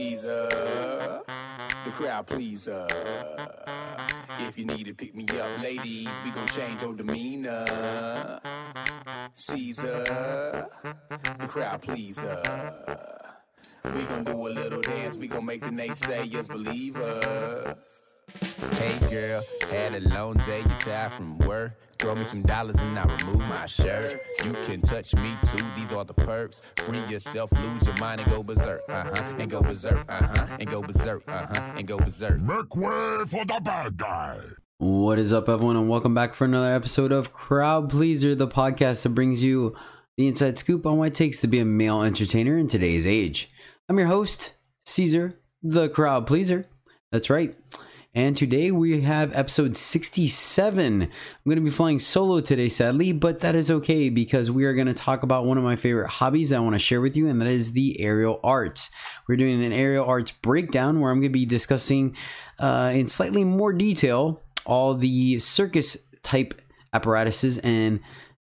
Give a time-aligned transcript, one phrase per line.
[0.00, 0.48] pleaser.
[1.84, 2.86] The crowd pleaser.
[4.38, 8.40] If you need to pick me up, ladies, we gon' change your demeanor.
[9.34, 10.04] Caesar,
[11.38, 12.42] the crowd pleaser.
[13.94, 17.99] We gon' do a little dance, we gon' make the naysayers believe us.
[18.74, 21.72] Hey girl, had a long day, you tired from work.
[21.98, 24.20] Throw me some dollars and I remove my shirt.
[24.44, 26.60] You can touch me too, these are the perks.
[26.76, 30.56] Free yourself, lose your mind and go berserk, uh huh, and go berserk, uh huh,
[30.60, 32.40] and go berserk, uh huh, and go berserk.
[32.40, 34.38] Make way for the bad guy.
[34.78, 39.02] What is up, everyone, and welcome back for another episode of Crowd Pleaser, the podcast
[39.02, 39.76] that brings you
[40.16, 43.50] the inside scoop on what it takes to be a male entertainer in today's age.
[43.88, 44.54] I'm your host,
[44.86, 46.66] Caesar, the Crowd Pleaser.
[47.12, 47.56] That's right.
[48.12, 51.02] And today we have episode 67.
[51.02, 51.08] I'm
[51.44, 54.88] going to be flying solo today, sadly, but that is okay because we are going
[54.88, 57.40] to talk about one of my favorite hobbies I want to share with you, and
[57.40, 58.90] that is the aerial arts.
[59.28, 62.16] We're doing an aerial arts breakdown where I'm going to be discussing
[62.58, 66.60] uh, in slightly more detail all the circus type
[66.92, 68.00] apparatuses and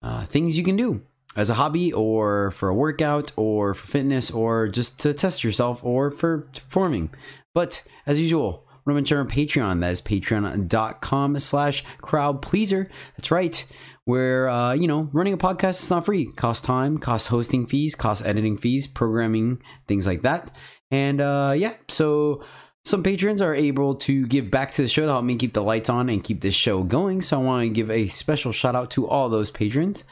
[0.02, 1.03] uh, things you can do
[1.36, 5.84] as a hobby or for a workout or for fitness or just to test yourself
[5.84, 7.14] or for performing.
[7.53, 9.82] But as usual, Roman on Patreon.
[9.82, 12.90] That is patreon.com slash crowd pleaser.
[13.18, 13.64] That's right.
[14.06, 16.26] Where, uh, you know, running a podcast is not free.
[16.32, 20.52] Cost time, cost hosting fees, cost editing fees, programming, things like that.
[20.90, 22.44] And uh, yeah, so
[22.84, 25.64] some patrons are able to give back to the show to help me keep the
[25.64, 27.22] lights on and keep this show going.
[27.22, 30.04] So I want to give a special shout out to all those patrons.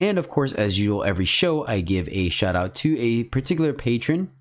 [0.00, 3.72] And of course, as usual, every show I give a shout out to a particular
[3.72, 4.32] patron.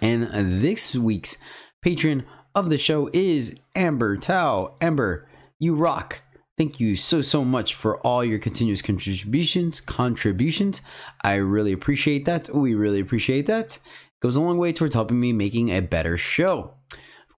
[0.00, 1.36] And this week's
[1.82, 2.24] patron
[2.58, 4.74] of the show is Amber Tao.
[4.80, 5.28] Amber,
[5.60, 6.20] you rock.
[6.56, 9.80] Thank you so so much for all your continuous contributions.
[9.80, 10.80] Contributions,
[11.22, 12.52] I really appreciate that.
[12.52, 13.76] We really appreciate that.
[13.76, 16.74] It goes a long way towards helping me making a better show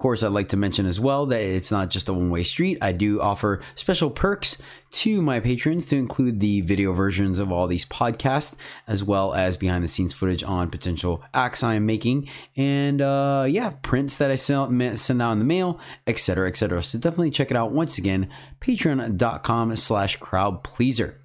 [0.01, 2.79] course, I'd like to mention as well that it's not just a one way street.
[2.83, 4.59] I do offer special perks
[4.93, 8.57] to my patrons to include the video versions of all these podcasts,
[8.89, 13.47] as well as behind the scenes footage on potential acts I am making, and uh,
[13.49, 15.79] yeah, prints that I send, send out in the mail,
[16.09, 16.83] etc., etc.
[16.83, 18.31] So definitely check it out once again,
[18.61, 21.21] patreon.com slash crowd pleaser.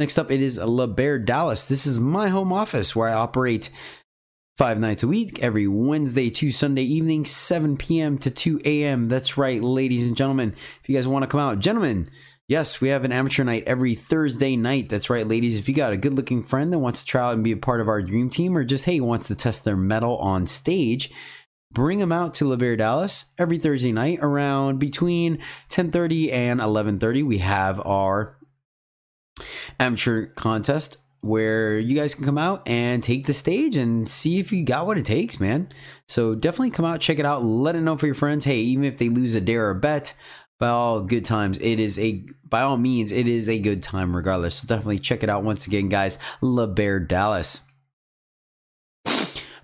[0.00, 1.66] Next up, it is LaBare Dallas.
[1.66, 3.68] This is my home office where I operate
[4.60, 8.18] five nights a week, every Wednesday to Sunday evening, 7 p.m.
[8.18, 9.08] to 2 a.m.
[9.08, 10.54] That's right, ladies and gentlemen.
[10.82, 12.10] If you guys want to come out, gentlemen,
[12.46, 14.90] yes, we have an amateur night every Thursday night.
[14.90, 15.56] That's right, ladies.
[15.56, 17.56] If you got a good looking friend that wants to try out and be a
[17.56, 21.10] part of our dream team, or just, hey, wants to test their metal on stage,
[21.72, 25.38] bring them out to LaBare Dallas every Thursday night around between
[25.70, 27.22] 10:30 and 11:30.
[27.22, 28.36] We have our
[29.78, 34.52] amateur contest where you guys can come out and take the stage and see if
[34.52, 35.68] you got what it takes, man.
[36.08, 38.44] So definitely come out, check it out, let it know for your friends.
[38.44, 40.14] Hey, even if they lose a dare or a bet,
[40.58, 44.14] by all good times, it is a by all means, it is a good time
[44.14, 44.56] regardless.
[44.56, 46.18] So definitely check it out once again, guys.
[46.42, 47.62] LaBare Dallas.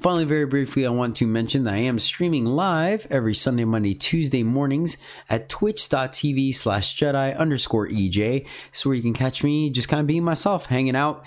[0.01, 3.95] Finally, very briefly, I want to mention that I am streaming live every Sunday, Monday,
[3.95, 4.97] Tuesday mornings
[5.29, 8.47] at twitch.tv slash Jedi underscore EJ.
[8.73, 11.25] So where you can catch me just kind of being myself, hanging out,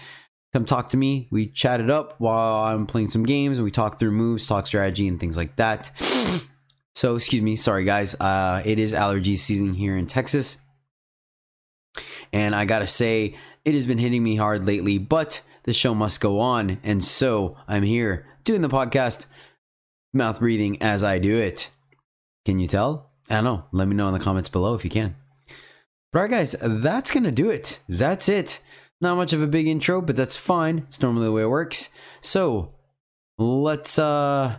[0.54, 1.28] come talk to me.
[1.32, 5.08] We chat it up while I'm playing some games we talk through moves, talk strategy,
[5.08, 5.92] and things like that.
[6.96, 8.16] so, excuse me, sorry guys.
[8.16, 10.58] Uh, it is allergy season here in Texas.
[12.32, 16.22] And I gotta say, it has been hitting me hard lately, but the show must
[16.22, 16.80] go on.
[16.84, 19.26] And so I'm here doing the podcast,
[20.14, 21.70] mouth breathing as I do it.
[22.46, 23.12] Can you tell?
[23.30, 23.64] I don't know.
[23.72, 25.16] Let me know in the comments below if you can.
[26.12, 27.80] But all right, guys, that's gonna do it.
[27.88, 28.59] That's it.
[29.02, 30.80] Not much of a big intro, but that's fine.
[30.80, 31.90] It's normally the way it works.
[32.22, 32.74] So
[33.38, 34.58] let's uh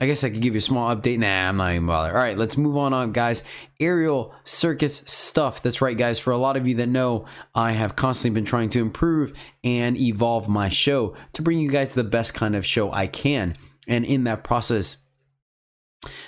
[0.00, 1.18] I guess I could give you a small update.
[1.18, 2.10] Nah, I'm not even bother.
[2.10, 3.42] All right, let's move on, on, guys.
[3.80, 5.60] Aerial circus stuff.
[5.60, 6.20] That's right, guys.
[6.20, 9.32] For a lot of you that know, I have constantly been trying to improve
[9.64, 13.56] and evolve my show to bring you guys the best kind of show I can.
[13.88, 14.98] And in that process,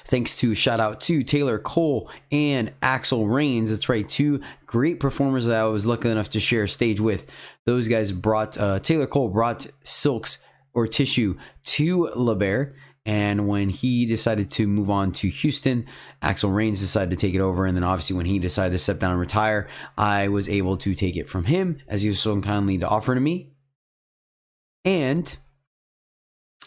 [0.05, 3.71] Thanks to shout out to Taylor Cole and Axel Rains.
[3.71, 7.31] That's right, two great performers that I was lucky enough to share a stage with.
[7.67, 10.39] Those guys brought uh, Taylor Cole brought silks
[10.73, 12.37] or tissue to La
[13.07, 15.87] And when he decided to move on to Houston,
[16.21, 17.65] Axel Rains decided to take it over.
[17.65, 20.95] And then obviously, when he decided to step down and retire, I was able to
[20.95, 23.53] take it from him as he was so kindly to offer to me.
[24.85, 25.37] And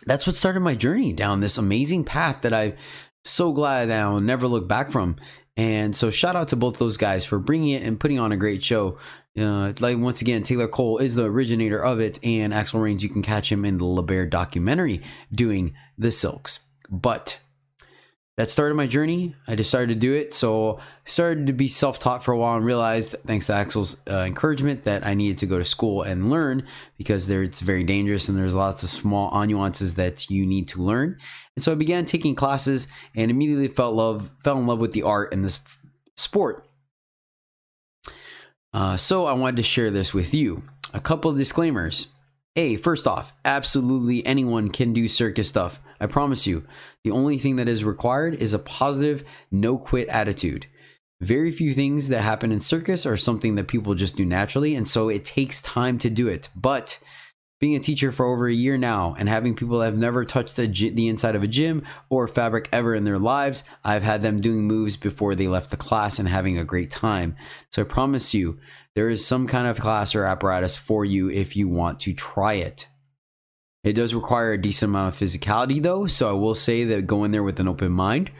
[0.05, 2.75] that's what started my journey down this amazing path that I'm
[3.23, 5.17] so glad that I'll never look back from.
[5.55, 8.37] And so shout out to both those guys for bringing it and putting on a
[8.37, 8.97] great show.
[9.39, 13.09] Uh, like once again, Taylor Cole is the originator of it, and Axel Rains, you
[13.09, 15.01] can catch him in the LaBare documentary
[15.31, 16.59] doing the silks.
[16.89, 17.39] But
[18.35, 19.35] that started my journey.
[19.47, 20.33] I decided to do it.
[20.33, 23.97] So I started to be self taught for a while and realized, thanks to Axel's
[24.09, 26.65] uh, encouragement, that I needed to go to school and learn
[26.97, 30.81] because there it's very dangerous and there's lots of small nuances that you need to
[30.81, 31.17] learn.
[31.55, 35.03] And so I began taking classes and immediately felt love fell in love with the
[35.03, 35.59] art and this
[36.17, 36.65] sport.
[38.73, 40.63] Uh, so I wanted to share this with you.
[40.93, 42.07] A couple of disclaimers.
[42.55, 45.79] A, first off, absolutely anyone can do circus stuff.
[46.03, 46.65] I promise you.
[47.05, 50.67] The only thing that is required is a positive, no quit attitude.
[51.21, 54.85] Very few things that happen in circus are something that people just do naturally, and
[54.85, 56.49] so it takes time to do it.
[56.53, 56.99] But
[57.61, 60.57] being a teacher for over a year now and having people that have never touched
[60.57, 64.63] the inside of a gym or fabric ever in their lives, I've had them doing
[64.63, 67.37] moves before they left the class and having a great time.
[67.71, 68.59] So I promise you,
[68.95, 72.55] there is some kind of class or apparatus for you if you want to try
[72.55, 72.89] it.
[73.83, 77.23] It does require a decent amount of physicality, though, so I will say that go
[77.23, 78.31] in there with an open mind.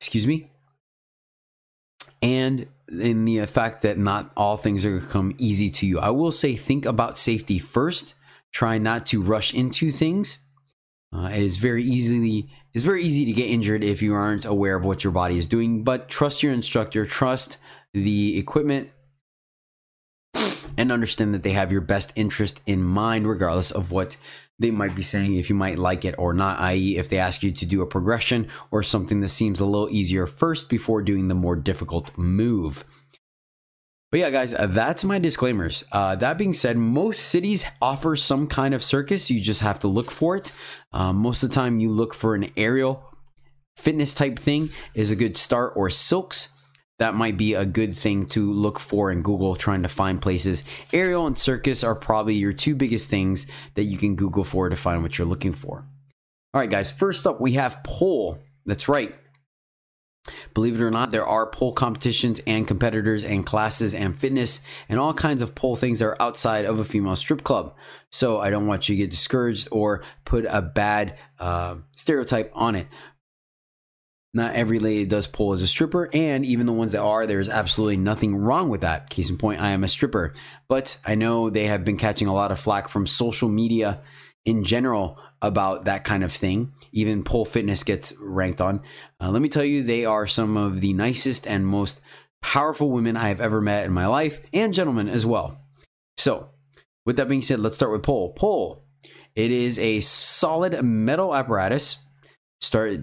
[0.00, 0.50] Excuse me.
[2.22, 5.98] And in the fact that not all things are going to come easy to you.
[5.98, 8.14] I will say think about safety first.
[8.52, 10.38] Try not to rush into things.
[11.14, 14.76] Uh, it is very easily it's very easy to get injured if you aren't aware
[14.76, 15.84] of what your body is doing.
[15.84, 17.58] But trust your instructor, trust
[17.92, 18.90] the equipment,
[20.76, 24.16] and understand that they have your best interest in mind, regardless of what
[24.58, 27.42] they might be saying, if you might like it or not, i.e., if they ask
[27.42, 31.28] you to do a progression or something that seems a little easier first before doing
[31.28, 32.84] the more difficult move.
[34.10, 35.84] But yeah, guys, uh, that's my disclaimers.
[35.90, 39.30] Uh, that being said, most cities offer some kind of circus.
[39.30, 40.52] You just have to look for it.
[40.92, 43.02] Uh, most of the time, you look for an aerial
[43.76, 46.48] fitness type thing is a good start, or silks
[46.98, 50.62] that might be a good thing to look for in Google trying to find places.
[50.92, 54.76] Aerial and circus are probably your two biggest things that you can Google for to
[54.76, 55.84] find what you're looking for.
[56.54, 58.38] All right, guys, first up, we have pole.
[58.66, 59.14] That's right.
[60.54, 65.00] Believe it or not, there are pole competitions and competitors and classes and fitness and
[65.00, 67.74] all kinds of pole things that are outside of a female strip club.
[68.10, 72.76] So I don't want you to get discouraged or put a bad uh, stereotype on
[72.76, 72.86] it.
[74.34, 77.50] Not every lady does pole as a stripper, and even the ones that are, there's
[77.50, 79.10] absolutely nothing wrong with that.
[79.10, 80.32] Case in point, I am a stripper.
[80.68, 84.00] But I know they have been catching a lot of flack from social media
[84.46, 86.72] in general about that kind of thing.
[86.92, 88.80] Even pole fitness gets ranked on.
[89.20, 92.00] Uh, let me tell you, they are some of the nicest and most
[92.40, 95.60] powerful women I have ever met in my life, and gentlemen as well.
[96.16, 96.48] So,
[97.04, 98.32] with that being said, let's start with pole.
[98.32, 98.84] Pole.
[99.34, 101.98] It is a solid metal apparatus.
[102.60, 103.00] Start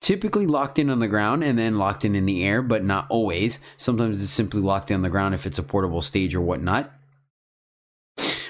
[0.00, 3.06] typically locked in on the ground and then locked in in the air, but not
[3.10, 3.60] always.
[3.76, 6.90] Sometimes it's simply locked in on the ground if it's a portable stage or whatnot.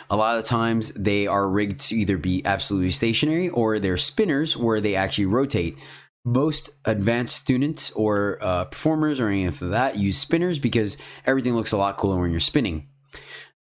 [0.08, 4.56] A lot of times they are rigged to either be absolutely stationary or they're spinners
[4.56, 5.78] where they actually rotate.
[6.24, 11.72] Most advanced students or uh, performers or any of that use spinners because everything looks
[11.72, 12.88] a lot cooler when you're spinning.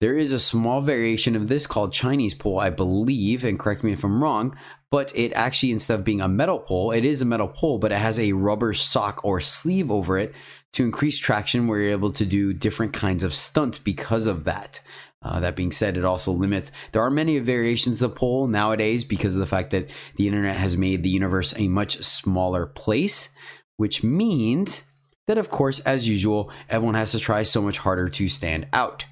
[0.00, 3.92] There is a small variation of this called Chinese pole, I believe, and correct me
[3.92, 4.56] if I'm wrong,
[4.90, 7.92] but it actually, instead of being a metal pole, it is a metal pole, but
[7.92, 10.34] it has a rubber sock or sleeve over it
[10.72, 14.80] to increase traction where you're able to do different kinds of stunts because of that.
[15.20, 16.70] Uh, that being said, it also limits.
[16.92, 20.76] There are many variations of pole nowadays because of the fact that the internet has
[20.76, 23.28] made the universe a much smaller place,
[23.76, 24.84] which means
[25.26, 29.04] that, of course, as usual, everyone has to try so much harder to stand out.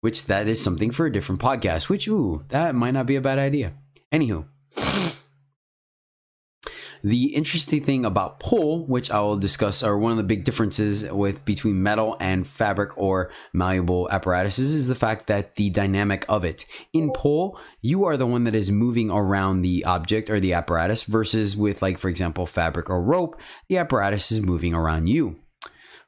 [0.00, 1.88] Which that is something for a different podcast.
[1.88, 3.72] Which, ooh, that might not be a bad idea.
[4.12, 4.46] Anywho,
[7.02, 11.04] the interesting thing about pole, which I will discuss, are one of the big differences
[11.04, 16.44] with between metal and fabric or malleable apparatuses is the fact that the dynamic of
[16.44, 16.66] it.
[16.92, 21.02] In pole, you are the one that is moving around the object or the apparatus
[21.04, 25.36] versus with like for example fabric or rope, the apparatus is moving around you.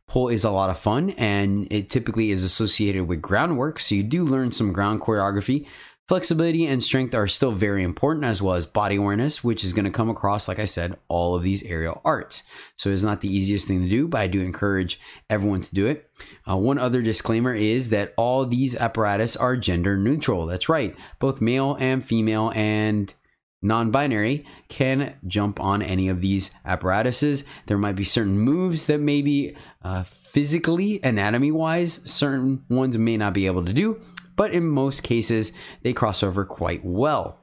[0.09, 4.03] Pole is a lot of fun and it typically is associated with groundwork, so you
[4.03, 5.67] do learn some ground choreography,
[6.09, 9.85] Flexibility and strength are still very important, as well as body awareness, which is going
[9.85, 12.45] to come across, like I said, all of these aerial arts.
[12.77, 14.99] So it's not the easiest thing to do, but I do encourage
[15.29, 16.11] everyone to do it.
[16.51, 20.47] Uh, one other disclaimer is that all these apparatus are gender neutral.
[20.47, 23.13] That's right, both male and female and
[23.61, 27.45] non binary can jump on any of these apparatuses.
[27.67, 33.35] There might be certain moves that maybe uh, physically, anatomy wise, certain ones may not
[33.35, 34.01] be able to do
[34.39, 35.53] but in most cases,
[35.83, 37.41] they cross over quite well.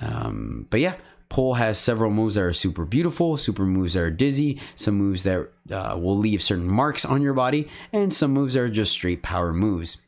[0.00, 0.96] Um, but yeah,
[1.28, 5.22] Pole has several moves that are super beautiful, super moves that are dizzy, some moves
[5.24, 8.92] that uh, will leave certain marks on your body, and some moves that are just
[8.92, 9.98] straight power moves.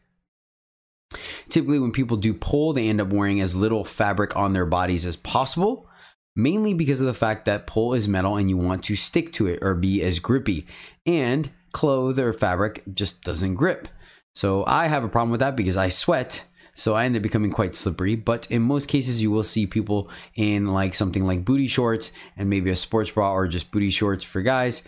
[1.50, 5.04] Typically, when people do pole, they end up wearing as little fabric on their bodies
[5.04, 5.86] as possible,
[6.34, 9.46] mainly because of the fact that pole is metal and you want to stick to
[9.46, 10.66] it or be as grippy.
[11.04, 13.88] And cloth or fabric just doesn't grip.
[14.36, 16.44] So I have a problem with that because I sweat.
[16.74, 18.16] So I end up becoming quite slippery.
[18.16, 22.50] But in most cases, you will see people in like something like booty shorts and
[22.50, 24.82] maybe a sports bra or just booty shorts for guys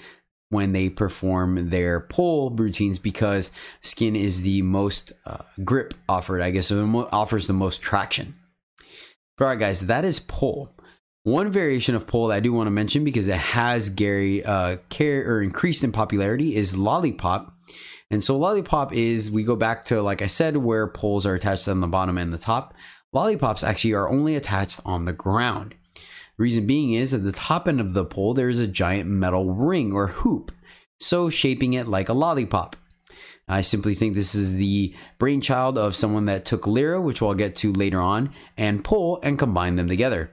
[0.50, 3.50] when they perform their pole routines because
[3.80, 8.34] skin is the most uh, grip offered, I guess, so offers the most traction.
[9.38, 10.74] But all right, guys, that is pole.
[11.22, 14.76] One variation of pole that I do want to mention because it has Gary uh,
[14.90, 17.54] care or increased in popularity is lollipop.
[18.10, 21.68] And so lollipop is we go back to like I said where poles are attached
[21.68, 22.74] on the bottom and the top.
[23.12, 25.74] Lollipops actually are only attached on the ground.
[26.36, 29.52] Reason being is at the top end of the pole, there is a giant metal
[29.52, 30.52] ring or hoop,
[31.00, 32.76] so shaping it like a lollipop.
[33.48, 37.56] I simply think this is the brainchild of someone that took Lyra, which we'll get
[37.56, 40.30] to later on, and pole and combined them together.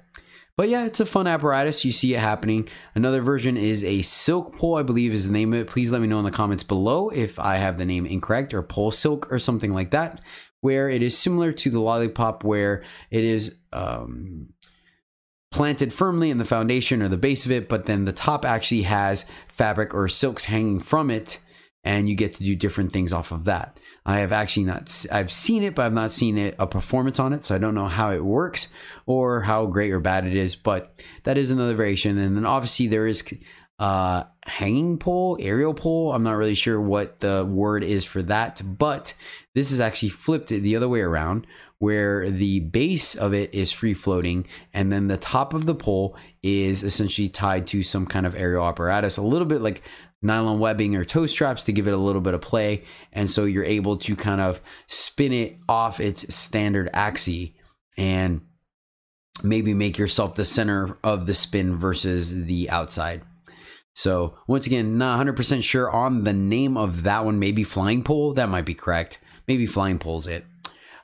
[0.57, 1.83] But yeah, it's a fun apparatus.
[1.83, 2.69] You see it happening.
[2.95, 5.67] Another version is a silk pole, I believe is the name of it.
[5.67, 8.61] Please let me know in the comments below if I have the name incorrect or
[8.61, 10.21] pole silk or something like that,
[10.61, 14.47] where it is similar to the lollipop, where it is um,
[15.51, 18.83] planted firmly in the foundation or the base of it, but then the top actually
[18.83, 21.39] has fabric or silks hanging from it,
[21.83, 23.77] and you get to do different things off of that.
[24.05, 27.33] I have actually not, I've seen it, but I've not seen it a performance on
[27.33, 28.67] it, so I don't know how it works
[29.05, 30.55] or how great or bad it is.
[30.55, 30.93] But
[31.23, 33.23] that is another variation, and then obviously there is
[33.77, 38.61] uh hanging pole aerial pole i'm not really sure what the word is for that
[38.65, 39.13] but
[39.53, 41.45] this is actually flipped the other way around
[41.79, 46.15] where the base of it is free floating and then the top of the pole
[46.45, 49.81] is essentially tied to some kind of aerial apparatus, a little bit like
[50.25, 52.83] nylon webbing or toe straps to give it a little bit of play.
[53.13, 57.49] And so you're able to kind of spin it off its standard axis
[57.97, 58.41] and
[59.43, 63.21] maybe make yourself the center of the spin versus the outside.
[63.93, 67.39] So once again, not 100% sure on the name of that one.
[67.39, 68.33] Maybe flying pole.
[68.33, 69.19] That might be correct.
[69.47, 70.45] Maybe flying pole's it.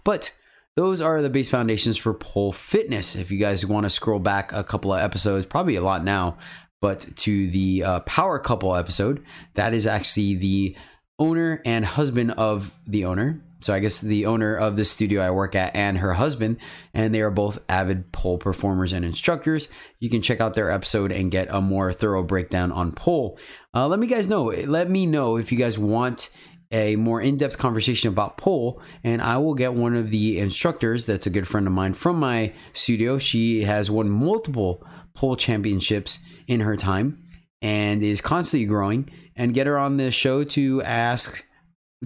[0.03, 0.33] But
[0.75, 3.15] those are the base foundations for pole fitness.
[3.15, 6.37] If you guys want to scroll back a couple of episodes, probably a lot now,
[6.81, 9.23] but to the uh, power couple episode,
[9.53, 10.75] that is actually the
[11.19, 13.41] owner and husband of the owner.
[13.61, 16.57] So I guess the owner of the studio I work at and her husband,
[16.95, 19.67] and they are both avid pole performers and instructors.
[19.99, 23.37] You can check out their episode and get a more thorough breakdown on pole.
[23.73, 24.45] Uh, let me guys know.
[24.45, 26.31] Let me know if you guys want
[26.71, 31.27] a more in-depth conversation about pole and i will get one of the instructors that's
[31.27, 34.85] a good friend of mine from my studio she has won multiple
[35.21, 37.21] pole championships in her time
[37.61, 41.45] and is constantly growing and get her on the show to ask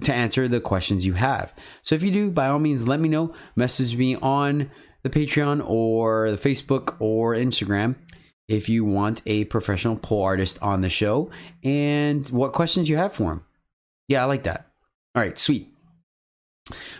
[0.04, 3.08] to answer the questions you have so if you do by all means let me
[3.08, 4.70] know message me on
[5.02, 7.96] the patreon or the facebook or instagram
[8.46, 11.30] if you want a professional pole artist on the show
[11.64, 13.42] and what questions you have for him
[14.08, 14.68] yeah, I like that.
[15.14, 15.72] All right, sweet.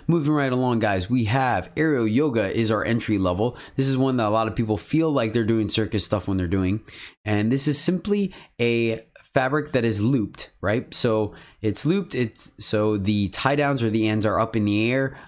[0.07, 3.57] Moving right along, guys, we have aerial yoga is our entry level.
[3.77, 6.37] This is one that a lot of people feel like they're doing circus stuff when
[6.37, 6.81] they're doing.
[7.25, 9.05] And this is simply a
[9.35, 10.93] fabric that is looped, right?
[10.95, 14.93] So it's looped, it's so the tie downs or the ends are up in the
[14.93, 15.19] air,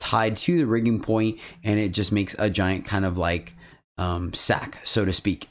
[0.00, 3.54] tied to the rigging point, and it just makes a giant kind of like
[3.96, 5.48] um, sack, so to speak.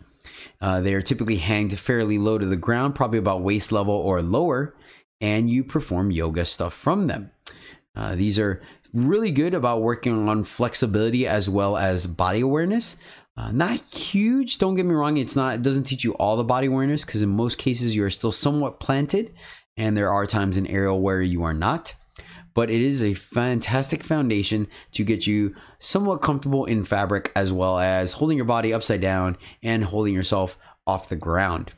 [0.61, 4.21] Uh, they are typically hanged fairly low to the ground, probably about waist level or
[4.21, 4.75] lower
[5.21, 7.31] and you perform yoga stuff from them.
[7.97, 8.61] Uh, these are
[8.93, 12.95] really good about working on flexibility as well as body awareness.
[13.35, 15.17] Uh, not huge, don't get me wrong.
[15.17, 15.55] It's not.
[15.55, 18.31] It doesn't teach you all the body awareness because in most cases you are still
[18.31, 19.33] somewhat planted,
[19.77, 21.93] and there are times in aerial where you are not.
[22.53, 27.77] But it is a fantastic foundation to get you somewhat comfortable in fabric as well
[27.77, 31.73] as holding your body upside down and holding yourself off the ground.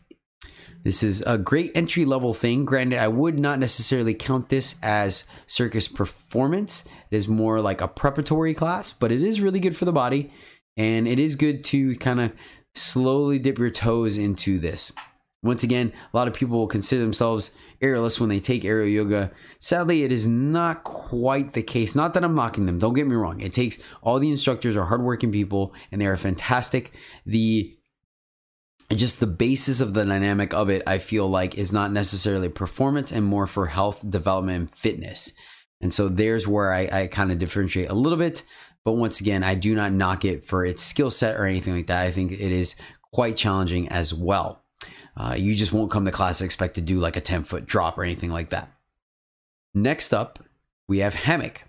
[0.83, 2.63] This is a great entry level thing.
[2.63, 6.86] Granted, I would not necessarily count this as circus performance.
[7.12, 10.31] It is more like a preparatory class, but it is really good for the body.
[10.77, 12.31] And it is good to kind of
[12.75, 14.93] slowly dip your toes into this.
[15.41, 19.31] Once again, a lot of people will consider themselves aerialists when they take aerial yoga.
[19.62, 21.95] Sadly, it is not quite the case.
[21.95, 23.39] Not that I'm knocking them, don't get me wrong.
[23.39, 26.91] It takes all the instructors are hardworking people and they are fantastic.
[27.25, 27.78] The
[28.98, 33.12] just the basis of the dynamic of it, I feel like is not necessarily performance
[33.12, 35.34] and more for health, development, and fitness.
[35.81, 38.43] And so there's where I, I kind of differentiate a little bit.
[38.84, 41.88] But once again, I do not knock it for its skill set or anything like
[41.88, 42.05] that.
[42.05, 42.75] I think it is
[43.13, 44.63] quite challenging as well.
[45.15, 47.98] Uh, you just won't come to class expect to do like a 10 foot drop
[47.98, 48.72] or anything like that.
[49.74, 50.39] Next up,
[50.88, 51.63] we have hammock.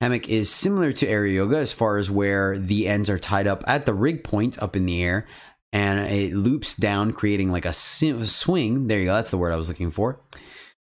[0.00, 3.62] Hammock is similar to aerial yoga as far as where the ends are tied up
[3.66, 5.26] at the rig point up in the air
[5.74, 8.86] and it loops down, creating like a swing.
[8.86, 9.14] There you go.
[9.14, 10.20] That's the word I was looking for.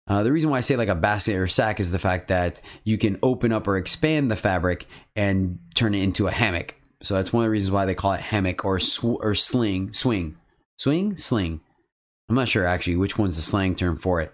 [0.08, 2.62] Uh, the reason why I say like a basket or sack is the fact that
[2.84, 6.75] you can open up or expand the fabric and turn it into a hammock.
[7.01, 9.92] So that's one of the reasons why they call it hammock or sw- or sling,
[9.94, 10.38] swing,
[10.77, 11.62] swing, sling.
[12.30, 14.32] I'm not sure actually which one's the slang term for it,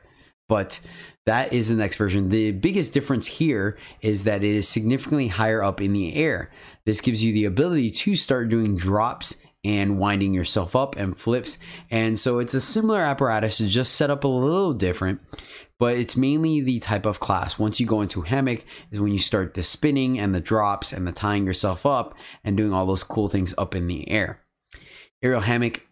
[0.49, 0.81] but
[1.25, 2.27] that is the next version.
[2.27, 6.51] The biggest difference here is that it is significantly higher up in the air.
[6.85, 11.57] This gives you the ability to start doing drops and winding yourself up and flips.
[11.89, 15.21] And so it's a similar apparatus, it's just set up a little different,
[15.79, 17.59] but it's mainly the type of class.
[17.59, 21.07] Once you go into hammock is when you start the spinning and the drops and
[21.07, 24.41] the tying yourself up and doing all those cool things up in the air.
[25.21, 25.85] Aerial hammock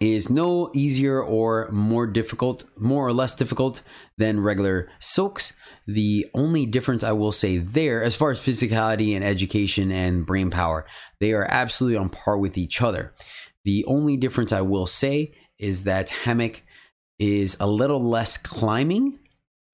[0.00, 3.82] is no easier or more difficult, more or less difficult
[4.18, 5.54] than regular silks.
[5.86, 10.50] The only difference I will say there, as far as physicality and education and brain
[10.50, 10.86] power,
[11.20, 13.12] they are absolutely on par with each other.
[13.64, 16.62] The only difference I will say is that hammock
[17.18, 19.18] is a little less climbing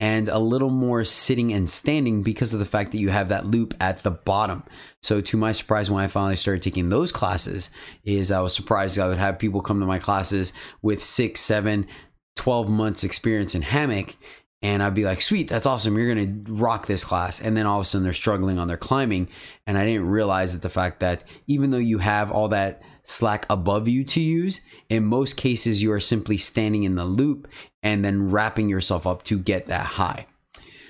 [0.03, 3.47] and a little more sitting and standing because of the fact that you have that
[3.47, 4.65] loop at the bottom.
[5.01, 7.71] So to my surprise when I finally started taking those classes
[8.03, 11.87] is I was surprised I would have people come to my classes with 6, 7,
[12.35, 14.17] 12 months experience in hammock
[14.61, 15.97] and I'd be like, "Sweet, that's awesome.
[15.97, 18.69] You're going to rock this class." And then all of a sudden they're struggling on
[18.69, 19.27] their climbing,
[19.67, 23.47] and I didn't realize that the fact that even though you have all that slack
[23.51, 27.49] above you to use, in most cases you are simply standing in the loop
[27.83, 30.27] and then wrapping yourself up to get that high.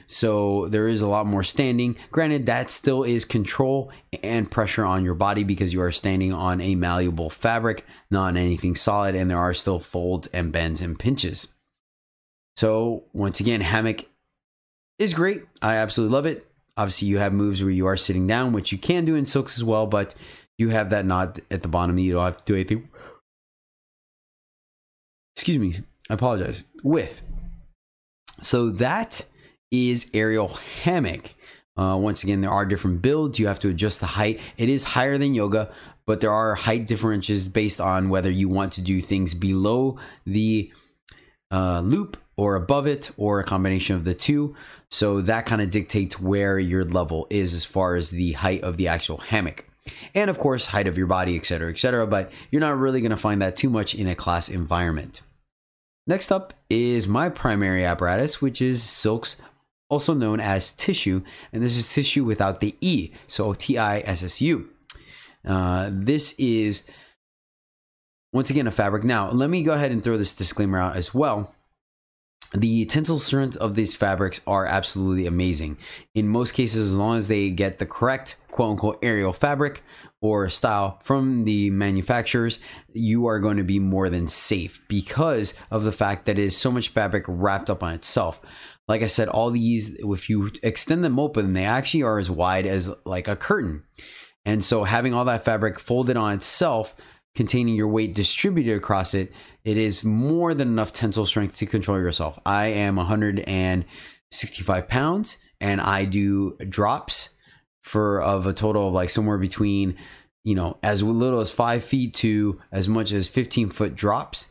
[0.08, 1.96] So there is a lot more standing.
[2.10, 3.90] Granted, that still is control
[4.22, 8.76] and pressure on your body because you are standing on a malleable fabric, not anything
[8.76, 11.48] solid, and there are still folds and bends and pinches.
[12.56, 14.04] So once again, hammock
[14.98, 15.44] is great.
[15.62, 16.46] I absolutely love it.
[16.76, 19.56] Obviously, you have moves where you are sitting down, which you can do in silks
[19.56, 20.14] as well, but
[20.62, 21.98] you have that knot at the bottom.
[21.98, 22.88] You don't have to do anything.
[25.36, 25.74] Excuse me.
[26.08, 26.62] I apologize.
[26.82, 27.20] With.
[28.40, 29.24] So that
[29.70, 30.48] is aerial
[30.82, 31.34] hammock.
[31.76, 33.38] Uh, once again, there are different builds.
[33.38, 34.40] You have to adjust the height.
[34.56, 35.72] It is higher than yoga,
[36.06, 40.70] but there are height differences based on whether you want to do things below the
[41.50, 44.54] uh, loop or above it or a combination of the two.
[44.90, 48.76] So that kind of dictates where your level is as far as the height of
[48.76, 49.66] the actual hammock.
[50.14, 52.06] And of course, height of your body, etc., etc.
[52.06, 55.22] But you're not really going to find that too much in a class environment.
[56.06, 59.36] Next up is my primary apparatus, which is silks,
[59.88, 64.22] also known as tissue, and this is tissue without the E, so T I S
[64.22, 64.68] S U.
[65.46, 66.82] Uh, this is
[68.32, 69.04] once again a fabric.
[69.04, 71.54] Now, let me go ahead and throw this disclaimer out as well.
[72.54, 75.78] The tensile strength of these fabrics are absolutely amazing.
[76.14, 79.82] In most cases, as long as they get the correct quote unquote aerial fabric
[80.20, 82.58] or style from the manufacturers,
[82.92, 86.56] you are going to be more than safe because of the fact that it is
[86.56, 88.40] so much fabric wrapped up on itself.
[88.86, 92.66] Like I said, all these, if you extend them open, they actually are as wide
[92.66, 93.84] as like a curtain.
[94.44, 96.94] And so having all that fabric folded on itself,
[97.34, 99.32] containing your weight distributed across it,
[99.64, 102.38] it is more than enough tensile strength to control yourself.
[102.44, 107.30] I am 165 pounds and I do drops
[107.82, 109.96] for of a total of like somewhere between,
[110.44, 114.48] you know, as little as five feet to as much as 15 foot drops.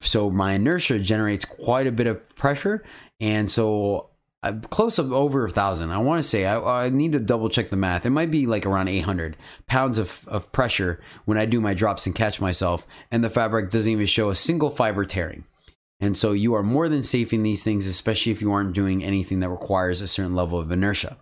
[0.00, 2.84] So my inertia generates quite a bit of pressure.
[3.20, 4.10] And so
[4.42, 5.90] uh, close of over a thousand.
[5.90, 8.04] I want to say I, I, need to double check the math.
[8.04, 12.06] It might be like around 800 pounds of, of pressure when I do my drops
[12.06, 15.44] and catch myself, and the fabric doesn't even show a single fiber tearing.
[16.00, 19.04] And so you are more than safe in these things, especially if you aren't doing
[19.04, 21.16] anything that requires a certain level of inertia.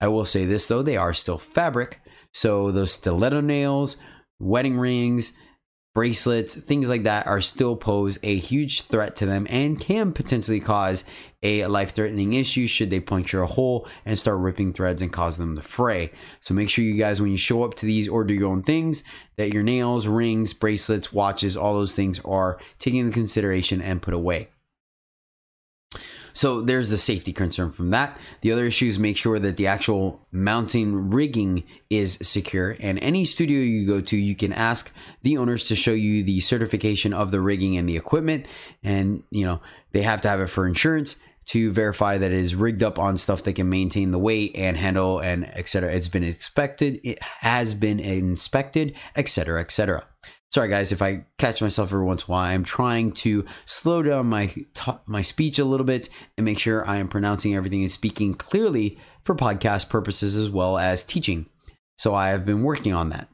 [0.00, 2.00] I will say this though, they are still fabric.
[2.32, 3.96] So those stiletto nails,
[4.38, 5.32] wedding rings,
[5.94, 10.60] bracelets, things like that are still pose a huge threat to them and can potentially
[10.60, 11.04] cause
[11.42, 15.36] a life threatening issue should they puncture a hole and start ripping threads and cause
[15.36, 16.10] them to fray.
[16.40, 18.62] So make sure you guys, when you show up to these or do your own
[18.62, 19.02] things,
[19.36, 24.14] that your nails, rings, bracelets, watches, all those things are taken into consideration and put
[24.14, 24.48] away.
[26.34, 28.18] So there's the safety concern from that.
[28.40, 32.76] The other issue is make sure that the actual mounting rigging is secure.
[32.80, 34.92] And any studio you go to, you can ask
[35.22, 38.46] the owners to show you the certification of the rigging and the equipment.
[38.82, 39.60] And, you know,
[39.92, 41.16] they have to have it for insurance.
[41.44, 44.76] to verify that it is rigged up on stuff that can maintain the weight and
[44.76, 45.92] handle and etc.
[45.92, 47.00] It's been inspected.
[47.02, 50.06] It has been inspected, etc., etc.
[50.52, 54.02] Sorry, guys, if I catch myself every once in a while, I'm trying to slow
[54.02, 54.54] down my
[55.06, 58.98] my speech a little bit and make sure I am pronouncing everything and speaking clearly
[59.24, 61.46] for podcast purposes as well as teaching.
[61.96, 63.28] So I have been working on that.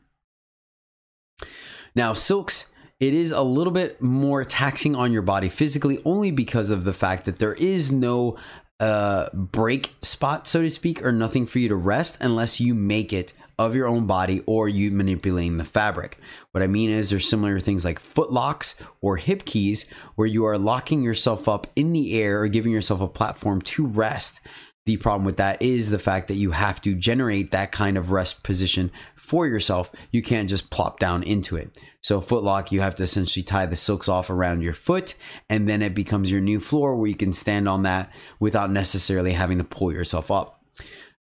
[1.97, 2.67] Now, silks,
[3.01, 6.93] it is a little bit more taxing on your body physically only because of the
[6.93, 8.37] fact that there is no
[8.79, 13.13] uh, break spot, so to speak, or nothing for you to rest unless you make
[13.13, 16.19] it of your own body or you manipulating the fabric.
[16.53, 20.45] What I mean is there's similar things like foot locks or hip keys where you
[20.47, 24.41] are locking yourself up in the air or giving yourself a platform to rest.
[24.87, 28.11] The problem with that is the fact that you have to generate that kind of
[28.11, 29.93] rest position for yourself.
[30.13, 31.77] You can't just plop down into it.
[32.01, 35.15] So, footlock, you have to essentially tie the silks off around your foot,
[35.51, 39.33] and then it becomes your new floor where you can stand on that without necessarily
[39.33, 40.65] having to pull yourself up.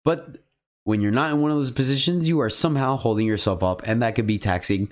[0.04, 0.45] But
[0.86, 4.00] when you're not in one of those positions, you are somehow holding yourself up, and
[4.00, 4.88] that could be taxing.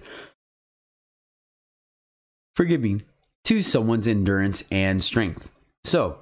[2.57, 3.03] Forgive me,
[3.45, 5.49] to someone's endurance and strength.
[5.85, 6.19] So,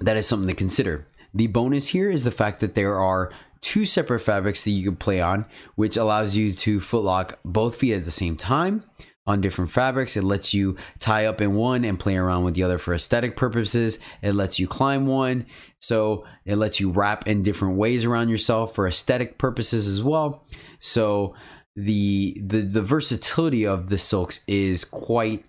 [0.00, 1.08] that is something to consider.
[1.34, 4.94] The bonus here is the fact that there are two separate fabrics that you can
[4.94, 8.84] play on, which allows you to footlock both feet at the same time
[9.30, 10.16] on different fabrics.
[10.16, 13.36] It lets you tie up in one and play around with the other for aesthetic
[13.36, 13.98] purposes.
[14.22, 15.46] It lets you climb one.
[15.78, 20.44] So it lets you wrap in different ways around yourself for aesthetic purposes as well.
[20.80, 21.34] So
[21.76, 25.44] the the the versatility of the silks is quite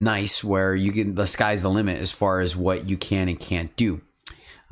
[0.00, 3.40] nice where you can the sky's the limit as far as what you can and
[3.40, 4.00] can't do.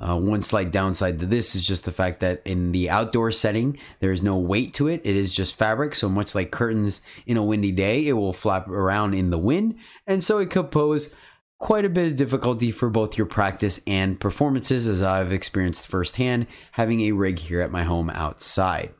[0.01, 3.79] Uh, one slight downside to this is just the fact that in the outdoor setting,
[3.99, 5.01] there is no weight to it.
[5.05, 5.95] It is just fabric.
[5.95, 9.75] So much like curtains in a windy day, it will flap around in the wind.
[10.07, 11.11] And so it could pose
[11.59, 16.47] quite a bit of difficulty for both your practice and performances, as I've experienced firsthand
[16.71, 18.95] having a rig here at my home outside.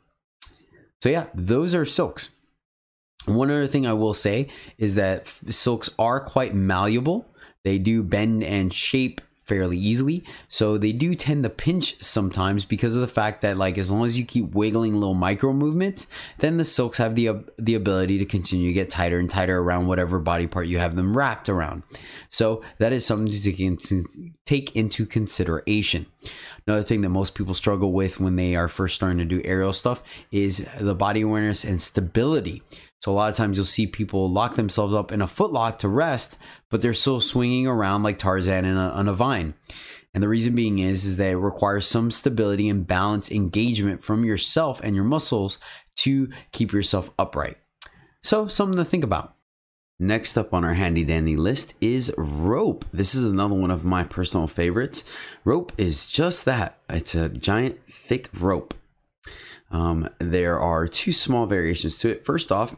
[1.01, 2.31] So, yeah, those are silks.
[3.25, 7.25] One other thing I will say is that silks are quite malleable.
[7.63, 10.23] They do bend and shape fairly easily.
[10.47, 14.05] So they do tend to pinch sometimes because of the fact that like as long
[14.05, 16.05] as you keep wiggling little micro movements,
[16.37, 19.87] then the silks have the the ability to continue to get tighter and tighter around
[19.87, 21.83] whatever body part you have them wrapped around.
[22.29, 24.05] So that is something to take into,
[24.45, 26.05] take into consideration.
[26.67, 29.73] Another thing that most people struggle with when they are first starting to do aerial
[29.73, 32.61] stuff is the body awareness and stability.
[33.01, 35.87] So a lot of times you'll see people lock themselves up in a footlock to
[35.87, 36.37] rest,
[36.69, 39.53] but they're still swinging around like Tarzan a, on a vine.
[40.13, 44.25] And the reason being is, is that it requires some stability and balance engagement from
[44.25, 45.59] yourself and your muscles
[45.97, 47.57] to keep yourself upright.
[48.23, 49.35] So something to think about.
[50.01, 52.85] Next up on our handy dandy list is rope.
[52.93, 55.03] This is another one of my personal favorites.
[55.43, 56.79] Rope is just that.
[56.89, 58.73] It's a giant thick rope.
[59.71, 62.25] Um, there are two small variations to it.
[62.25, 62.75] First off,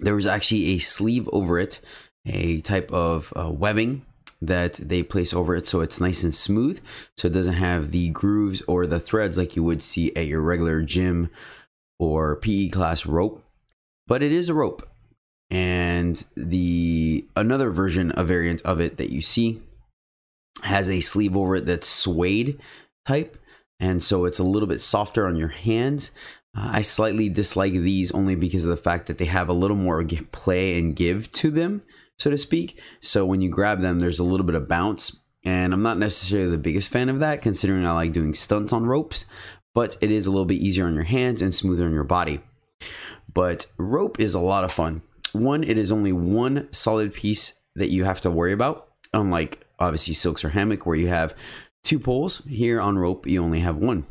[0.00, 1.80] there was actually a sleeve over it,
[2.26, 4.04] a type of uh, webbing
[4.42, 6.78] that they place over it so it's nice and smooth
[7.16, 10.42] so it doesn't have the grooves or the threads like you would see at your
[10.42, 11.30] regular gym
[11.98, 13.42] or PE class rope
[14.06, 14.88] but it is a rope.
[15.50, 19.62] And the another version a variant of it that you see
[20.62, 22.58] has a sleeve over it that's suede
[23.06, 23.36] type
[23.80, 26.10] and so it's a little bit softer on your hands
[26.56, 29.76] Uh, I slightly dislike these only because of the fact that they have a little
[29.76, 31.82] more play and give to them,
[32.18, 32.78] so to speak.
[33.00, 35.16] So when you grab them, there's a little bit of bounce.
[35.44, 38.86] And I'm not necessarily the biggest fan of that, considering I like doing stunts on
[38.86, 39.26] ropes,
[39.74, 42.40] but it is a little bit easier on your hands and smoother on your body.
[43.32, 45.02] But rope is a lot of fun.
[45.32, 50.14] One, it is only one solid piece that you have to worry about, unlike obviously
[50.14, 51.34] silks or hammock, where you have
[51.82, 52.40] two poles.
[52.48, 54.06] Here on rope, you only have one.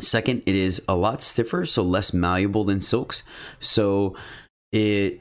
[0.00, 3.22] Second, it is a lot stiffer, so less malleable than silks.
[3.58, 4.14] So
[4.72, 5.20] it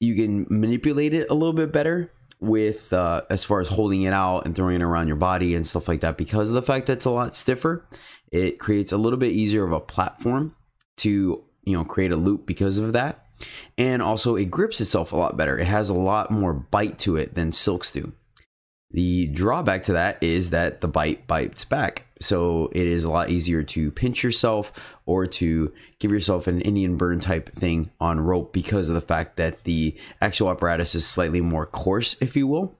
[0.00, 4.12] you can manipulate it a little bit better with uh, as far as holding it
[4.12, 6.16] out and throwing it around your body and stuff like that.
[6.16, 7.86] Because of the fact that it's a lot stiffer,
[8.30, 10.54] it creates a little bit easier of a platform
[10.98, 13.26] to you know create a loop because of that.
[13.76, 15.58] And also, it grips itself a lot better.
[15.58, 18.12] It has a lot more bite to it than silks do.
[18.90, 22.06] The drawback to that is that the bite bites back.
[22.20, 24.72] So it is a lot easier to pinch yourself
[25.06, 29.36] or to give yourself an Indian burn type thing on rope because of the fact
[29.36, 32.78] that the actual apparatus is slightly more coarse, if you will.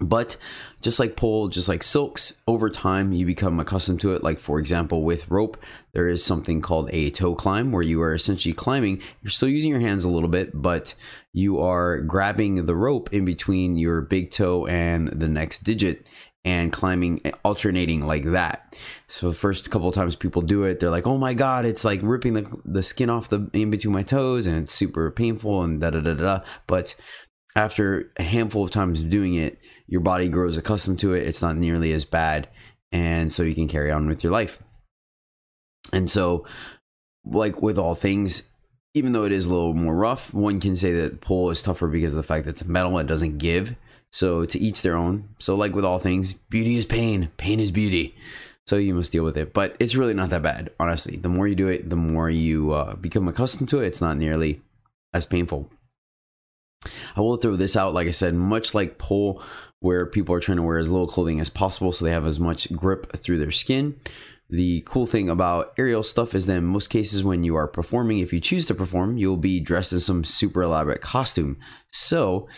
[0.00, 0.38] But
[0.80, 4.24] just like pole, just like silks, over time you become accustomed to it.
[4.24, 5.58] Like, for example, with rope,
[5.92, 9.02] there is something called a toe climb where you are essentially climbing.
[9.20, 10.94] You're still using your hands a little bit, but
[11.34, 16.06] you are grabbing the rope in between your big toe and the next digit
[16.44, 18.78] and climbing eh, alternating like that.
[19.08, 21.84] So the first couple of times people do it, they're like, "Oh my god, it's
[21.84, 25.62] like ripping the the skin off the in between my toes and it's super painful
[25.62, 26.94] and da da da da." But
[27.54, 31.26] after a handful of times of doing it, your body grows accustomed to it.
[31.26, 32.48] It's not nearly as bad.
[32.90, 34.62] And so you can carry on with your life.
[35.92, 36.46] And so,
[37.24, 38.42] like with all things,
[38.94, 41.88] even though it is a little more rough, one can say that pole is tougher
[41.88, 43.74] because of the fact that it's metal, it doesn't give.
[44.12, 45.30] So, to each their own.
[45.38, 48.14] So, like with all things, beauty is pain, pain is beauty.
[48.66, 49.52] So, you must deal with it.
[49.52, 51.16] But it's really not that bad, honestly.
[51.16, 53.86] The more you do it, the more you uh, become accustomed to it.
[53.86, 54.60] It's not nearly
[55.12, 55.70] as painful.
[57.16, 59.42] I will throw this out, like I said, much like pole,
[59.80, 62.40] where people are trying to wear as little clothing as possible so they have as
[62.40, 63.96] much grip through their skin.
[64.50, 68.18] The cool thing about aerial stuff is that in most cases, when you are performing,
[68.18, 71.58] if you choose to perform, you'll be dressed in some super elaborate costume.
[71.90, 72.48] So,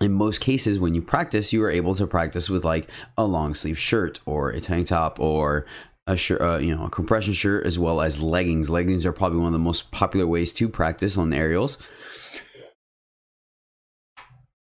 [0.00, 3.54] in most cases, when you practice, you are able to practice with like a long
[3.54, 5.66] sleeve shirt or a tank top or
[6.06, 8.68] a shirt, uh, you know, a compression shirt, as well as leggings.
[8.68, 11.78] Leggings are probably one of the most popular ways to practice on aerials.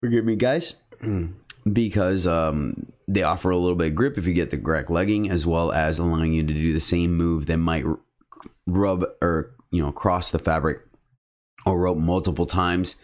[0.02, 0.76] Forgive me, guys,
[1.74, 5.30] because um, they offer a little bit of grip if you get the correct legging,
[5.30, 7.86] as well as allowing you to do the same move that might
[8.68, 10.82] rub or you know cross the fabric
[11.66, 12.96] or rope multiple times.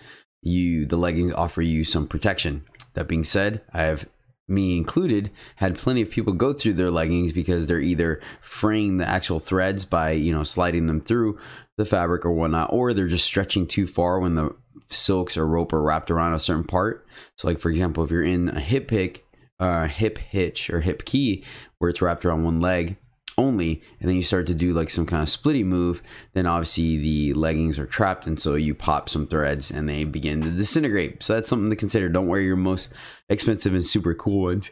[0.41, 2.65] You the leggings offer you some protection.
[2.93, 4.08] That being said, I have
[4.47, 9.06] me included had plenty of people go through their leggings because they're either fraying the
[9.06, 11.38] actual threads by you know sliding them through
[11.76, 14.56] the fabric or whatnot or they're just stretching too far when the
[14.89, 17.06] silks or rope are wrapped around a certain part.
[17.36, 19.26] So, like for example, if you're in a hip pick,
[19.60, 21.43] uh, hip hitch or hip key
[21.78, 22.97] where it's wrapped around one leg
[23.38, 26.02] only, and then you start to do like some kind of splitty move,
[26.34, 30.41] then obviously the leggings are trapped, and so you pop some threads and they begin
[30.41, 31.23] to disintegrate.
[31.23, 32.10] So that's something to consider.
[32.10, 32.91] Don't wear your most
[33.30, 34.71] expensive and super cool ones.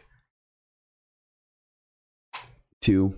[2.86, 3.12] to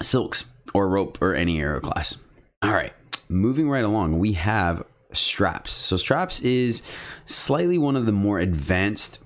[0.00, 2.18] silks or rope or any aero class.
[2.62, 2.92] All right,
[3.28, 5.72] moving right along, we have straps.
[5.72, 6.82] So straps is
[7.26, 9.18] slightly one of the more advanced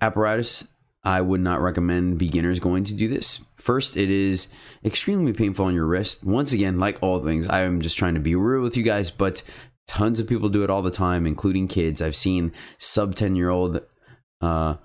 [0.00, 0.66] apparatus.
[1.04, 3.42] I would not recommend beginners going to do this.
[3.68, 4.48] First, it is
[4.82, 6.24] extremely painful on your wrist.
[6.24, 9.10] Once again, like all things, I am just trying to be real with you guys,
[9.10, 9.42] but
[9.86, 12.00] tons of people do it all the time, including kids.
[12.00, 13.82] I've seen sub 10 year old
[14.40, 14.76] uh,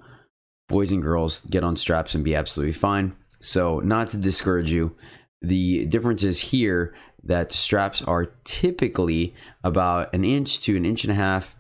[0.68, 3.16] boys and girls get on straps and be absolutely fine.
[3.40, 4.98] So, not to discourage you,
[5.42, 6.94] the difference is here
[7.24, 11.56] that straps are typically about an inch to an inch and a half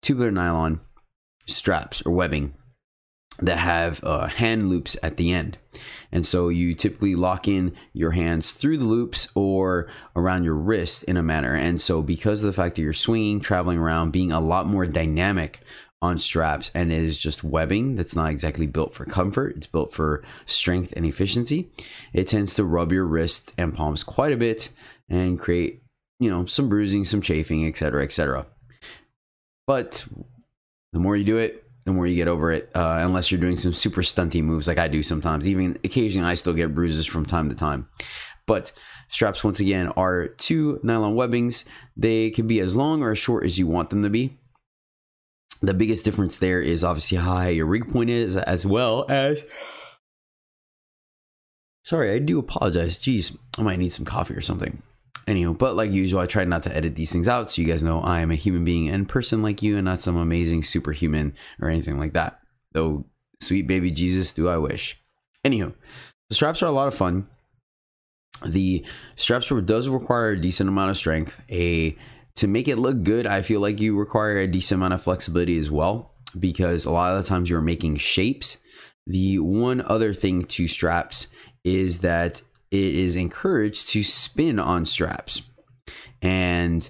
[0.00, 0.80] tubular nylon
[1.46, 2.54] straps or webbing
[3.38, 5.58] that have uh, hand loops at the end.
[6.12, 11.02] And so you typically lock in your hands through the loops or around your wrist
[11.04, 11.54] in a manner.
[11.54, 14.86] And so, because of the fact that you're swinging, traveling around, being a lot more
[14.86, 15.60] dynamic
[16.00, 19.92] on straps, and it is just webbing that's not exactly built for comfort, it's built
[19.92, 21.70] for strength and efficiency,
[22.12, 24.68] it tends to rub your wrist and palms quite a bit
[25.08, 25.82] and create,
[26.20, 28.46] you know, some bruising, some chafing, etc., etc.
[29.66, 30.04] But
[30.92, 33.56] the more you do it, the more you get over it, uh, unless you're doing
[33.56, 35.46] some super stunty moves like I do sometimes.
[35.46, 37.88] Even occasionally, I still get bruises from time to time.
[38.44, 38.72] But
[39.08, 41.64] straps, once again, are two nylon webbings.
[41.96, 44.36] They can be as long or as short as you want them to be.
[45.62, 49.42] The biggest difference there is obviously how high your rig point is, as well as.
[51.84, 52.98] Sorry, I do apologize.
[52.98, 54.82] Jeez, I might need some coffee or something.
[55.26, 57.82] Anyhow, but like usual, I try not to edit these things out so you guys
[57.82, 61.34] know I am a human being and person like you and not some amazing superhuman
[61.60, 62.40] or anything like that.
[62.72, 63.06] Though,
[63.40, 65.00] sweet baby Jesus, do I wish.
[65.44, 65.72] Anyhow,
[66.28, 67.28] the straps are a lot of fun.
[68.44, 68.84] The
[69.16, 71.40] straps does require a decent amount of strength.
[71.50, 71.96] A
[72.36, 75.56] to make it look good, I feel like you require a decent amount of flexibility
[75.56, 78.58] as well because a lot of the times you're making shapes.
[79.06, 81.28] The one other thing to straps
[81.64, 85.42] is that it is encouraged to spin on straps.
[86.22, 86.88] And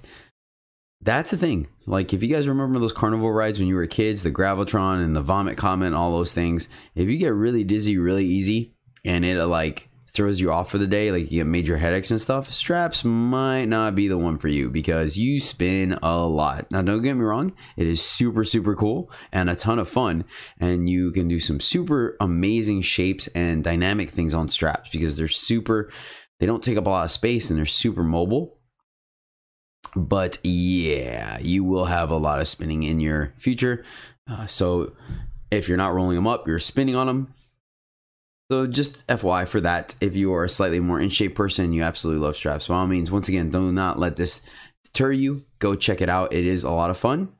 [1.01, 1.69] that's the thing.
[1.87, 5.15] Like, if you guys remember those carnival rides when you were kids, the Gravitron and
[5.15, 8.73] the Vomit Comet—all those things, if you get really dizzy really easy
[9.05, 12.21] and it like throws you off for the day, like you get major headaches and
[12.21, 16.71] stuff, straps might not be the one for you because you spin a lot.
[16.71, 20.25] Now, don't get me wrong, it is super, super cool and a ton of fun.
[20.59, 25.29] And you can do some super amazing shapes and dynamic things on straps because they're
[25.29, 25.91] super,
[26.41, 28.59] they don't take up a lot of space and they're super mobile.
[29.95, 33.85] But yeah, you will have a lot of spinning in your future.
[34.29, 34.97] Uh, so
[35.51, 37.35] if you're not rolling them up, you're spinning on them.
[38.51, 41.83] So just FYI for that, if you are a slightly more in shape person, you
[41.83, 42.69] absolutely love straps.
[42.69, 44.41] By all means, once again, do not let this
[44.85, 45.45] deter you.
[45.59, 46.33] Go check it out.
[46.33, 47.33] It is a lot of fun.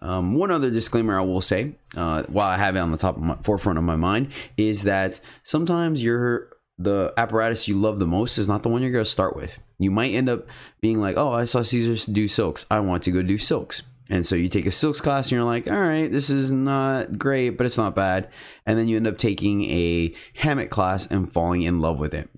[0.00, 3.16] Um, one other disclaimer I will say, uh, while I have it on the top
[3.16, 8.06] of my forefront of my mind, is that sometimes you're the apparatus you love the
[8.06, 9.60] most is not the one you're going to start with.
[9.78, 10.46] You might end up
[10.80, 12.66] being like, "Oh, I saw Caesars do silks.
[12.70, 15.44] I want to go do silks." And so you take a silks class and you're
[15.44, 18.28] like, all right, this is not great, but it's not bad.
[18.64, 22.30] And then you end up taking a hammock class and falling in love with it.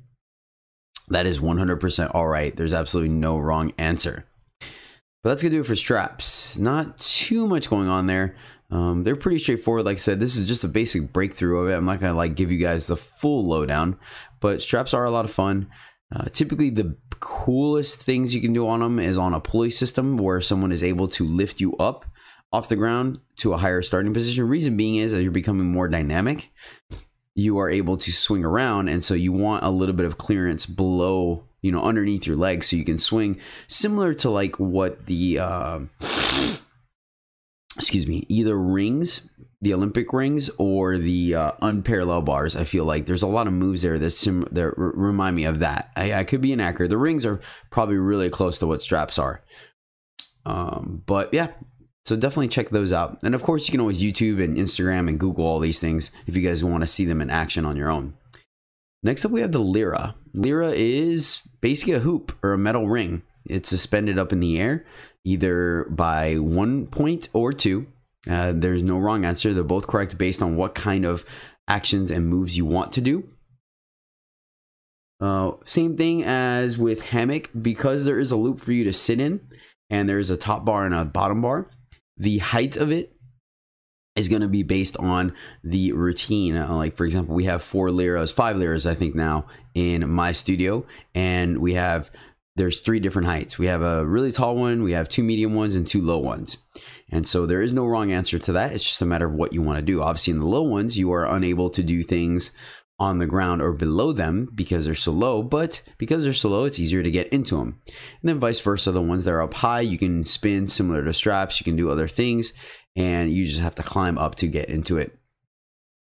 [1.09, 2.55] That is 100% all right.
[2.55, 4.25] There's absolutely no wrong answer.
[5.23, 6.57] But that's going to do it for straps.
[6.57, 8.37] Not too much going on there.
[8.71, 9.85] Um, they're pretty straightforward.
[9.85, 11.75] Like I said, this is just a basic breakthrough of it.
[11.75, 13.99] I'm not going to like give you guys the full lowdown,
[14.41, 15.69] but straps are a lot of fun.
[16.15, 20.17] Uh, typically, the coolest things you can do on them is on a pulley system
[20.17, 22.07] where someone is able to lift you up
[22.53, 24.49] off the ground to a higher starting position.
[24.49, 26.51] Reason being is as you're becoming more dynamic,
[27.35, 30.65] you are able to swing around, and so you want a little bit of clearance
[30.65, 35.39] below, you know, underneath your legs, so you can swing similar to like what the
[35.39, 35.81] uh,
[37.77, 39.21] excuse me, either rings
[39.61, 42.55] the Olympic rings or the uh, unparalleled bars.
[42.55, 45.45] I feel like there's a lot of moves there that sim- that r- remind me
[45.45, 45.91] of that.
[45.97, 46.89] I, I, could be inaccurate.
[46.89, 47.41] The rings are
[47.71, 49.43] probably really close to what straps are.
[50.47, 51.49] Um, but yeah,
[52.05, 53.19] so definitely check those out.
[53.23, 56.37] And of course, you can always YouTube and Instagram and Google all these things if
[56.37, 58.15] you guys want to see them in action on your own.
[59.03, 60.15] Next up, we have the lyra.
[60.35, 63.23] Lyra is basically a hoop or a metal ring.
[63.45, 64.85] It's suspended up in the air,
[65.25, 67.87] either by one point or two
[68.29, 69.53] uh, there's no wrong answer.
[69.53, 71.25] They're both correct based on what kind of
[71.67, 73.29] actions and moves you want to do.
[75.21, 79.21] Uh, same thing as with hammock, because there is a loop for you to sit
[79.21, 79.41] in,
[79.91, 81.71] and there's a top bar and a bottom bar.
[82.17, 83.15] The height of it
[84.15, 86.57] is going to be based on the routine.
[86.57, 90.33] Uh, like for example, we have four lyras, five lyras, I think now in my
[90.33, 92.11] studio, and we have
[92.57, 93.59] there's three different heights.
[93.59, 96.57] We have a really tall one, we have two medium ones, and two low ones.
[97.11, 98.73] And so there is no wrong answer to that.
[98.73, 100.03] It's just a matter of what you want to do.
[100.03, 102.53] Obviously, in the low ones, you are unable to do things
[103.01, 106.65] on the ground or below them because they're so low, but because they're so low,
[106.65, 107.81] it's easier to get into them.
[107.87, 111.15] And then vice versa, the ones that are up high, you can spin similar to
[111.15, 112.53] straps, you can do other things,
[112.97, 115.17] and you just have to climb up to get into it.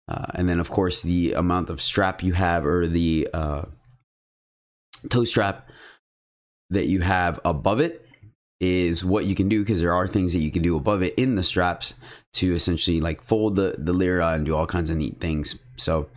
[0.08, 3.62] Uh, and then, of course, the amount of strap you have or the uh,
[5.10, 5.68] toe strap
[6.70, 8.05] that you have above it
[8.60, 11.14] is what you can do because there are things that you can do above it
[11.16, 11.94] in the straps
[12.34, 15.58] to essentially like fold the, the lyra and do all kinds of neat things.
[15.76, 16.08] So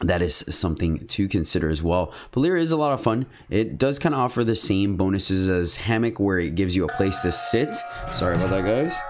[0.00, 2.12] that is something to consider as well.
[2.32, 3.26] But Lyra is a lot of fun.
[3.50, 6.96] It does kind of offer the same bonuses as Hammock, where it gives you a
[6.96, 7.76] place to sit.
[8.14, 9.09] Sorry about that, guys.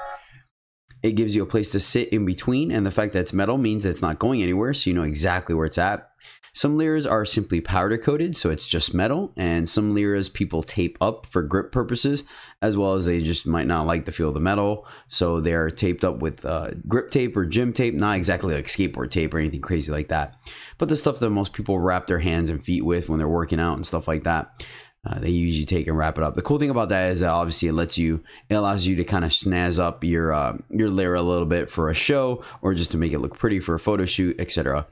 [1.03, 3.59] It gives you a place to sit in between, and the fact that it's metal
[3.59, 6.11] means that it's not going anywhere, so you know exactly where it's at.
[6.53, 10.99] Some lyras are simply powder coated, so it's just metal, and some lyras people tape
[11.01, 12.25] up for grip purposes,
[12.61, 15.71] as well as they just might not like the feel of the metal, so they're
[15.71, 19.39] taped up with uh, grip tape or gym tape, not exactly like skateboard tape or
[19.39, 20.37] anything crazy like that,
[20.77, 23.61] but the stuff that most people wrap their hands and feet with when they're working
[23.61, 24.65] out and stuff like that.
[25.07, 26.35] Uh, they usually take and wrap it up.
[26.35, 29.05] The cool thing about that is that obviously it lets you, it allows you to
[29.05, 32.75] kind of snazz up your uh, your lyra a little bit for a show or
[32.75, 34.87] just to make it look pretty for a photo shoot, etc.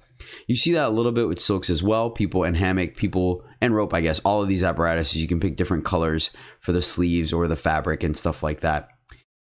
[0.47, 2.09] You see that a little bit with silks as well.
[2.11, 4.19] People and hammock, people and rope, I guess.
[4.21, 8.03] All of these apparatuses, you can pick different colors for the sleeves or the fabric
[8.03, 8.89] and stuff like that.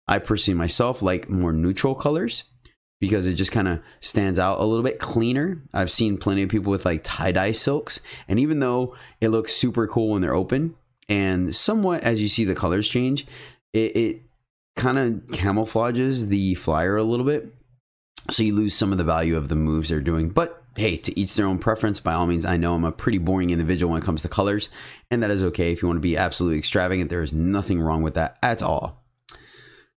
[0.08, 2.44] I personally myself like more neutral colors
[3.00, 5.62] because it just kind of stands out a little bit cleaner.
[5.72, 9.54] I've seen plenty of people with like tie dye silks, and even though it looks
[9.54, 10.74] super cool when they're open,
[11.08, 13.26] and somewhat as you see the colors change,
[13.72, 14.22] it, it
[14.76, 17.52] kind of camouflages the flyer a little bit.
[18.30, 20.30] So you lose some of the value of the moves they're doing.
[20.30, 22.00] But hey, to each their own preference.
[22.00, 24.68] By all means, I know I'm a pretty boring individual when it comes to colors,
[25.10, 25.72] and that is okay.
[25.72, 29.02] If you want to be absolutely extravagant, there is nothing wrong with that at all.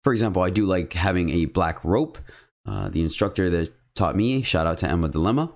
[0.05, 2.19] For example, I do like having a black rope.
[2.67, 5.53] Uh, the instructor that taught me, shout out to Emma Dilemma,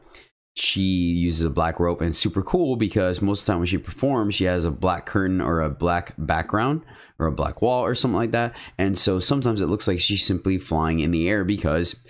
[0.55, 3.79] she uses a black rope and super cool because most of the time when she
[3.79, 6.83] performs, she has a black curtain or a black background
[7.19, 8.55] or a black wall or something like that.
[8.77, 12.01] And so sometimes it looks like she's simply flying in the air because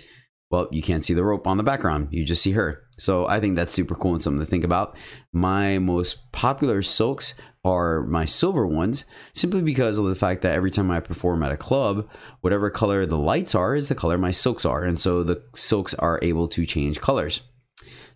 [0.49, 2.09] well, you can't see the rope on the background.
[2.11, 2.83] You just see her.
[2.97, 4.97] So I think that's super cool and something to think about.
[5.31, 10.71] My most popular silks are my silver ones simply because of the fact that every
[10.71, 12.09] time I perform at a club,
[12.41, 14.83] whatever color the lights are is the color my silks are.
[14.83, 17.41] And so the silks are able to change colors.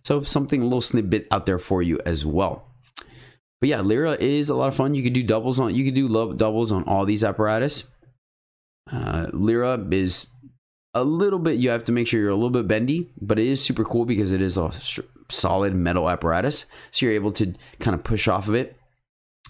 [0.04, 2.68] So something a little snippet out there for you as well.
[3.60, 4.94] But yeah, Lyra is a lot of fun.
[4.94, 7.84] You can do doubles on you can do doubles on all these apparatus.
[8.90, 10.26] Uh, Lyra is
[10.94, 13.46] a little bit, you have to make sure you're a little bit bendy, but it
[13.46, 14.72] is super cool because it is a
[15.28, 16.64] solid metal apparatus.
[16.90, 18.76] So you're able to kind of push off of it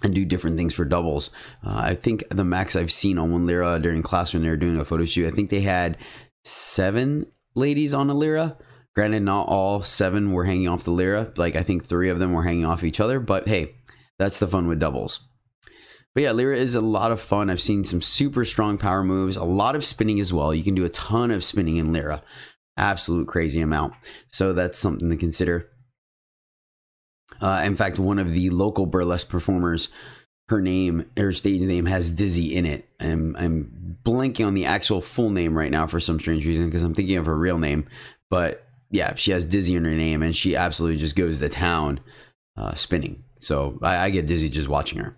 [0.02, 1.30] and do different things for doubles.
[1.64, 4.56] Uh, I think the max I've seen on one Lyra during class when they were
[4.56, 5.98] doing a photo shoot, I think they had
[6.44, 8.56] seven ladies on a Lyra.
[8.94, 11.32] Granted, not all seven were hanging off the Lyra.
[11.36, 13.20] Like I think three of them were hanging off each other.
[13.20, 13.76] But hey,
[14.18, 15.20] that's the fun with doubles.
[16.14, 17.50] But yeah, Lyra is a lot of fun.
[17.50, 20.54] I've seen some super strong power moves, a lot of spinning as well.
[20.54, 22.22] You can do a ton of spinning in Lyra,
[22.78, 23.92] absolute crazy amount.
[24.30, 25.70] So that's something to consider.
[27.40, 29.88] Uh, in fact, one of the local burlesque performers,
[30.48, 32.88] her name, her stage name has Dizzy in it.
[33.00, 36.84] I'm, I'm blanking on the actual full name right now for some strange reason because
[36.84, 37.88] I'm thinking of her real name.
[38.30, 42.00] But yeah, she has Dizzy in her name and she absolutely just goes to town
[42.56, 43.24] uh, spinning.
[43.40, 45.16] So I, I get dizzy just watching her.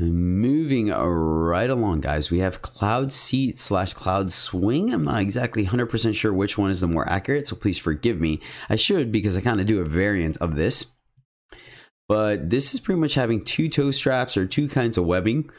[0.00, 4.94] Moving right along, guys, we have Cloud Seat slash Cloud Swing.
[4.94, 8.40] I'm not exactly 100% sure which one is the more accurate, so please forgive me.
[8.70, 10.86] I should because I kind of do a variant of this.
[12.06, 15.50] But this is pretty much having two toe straps or two kinds of webbing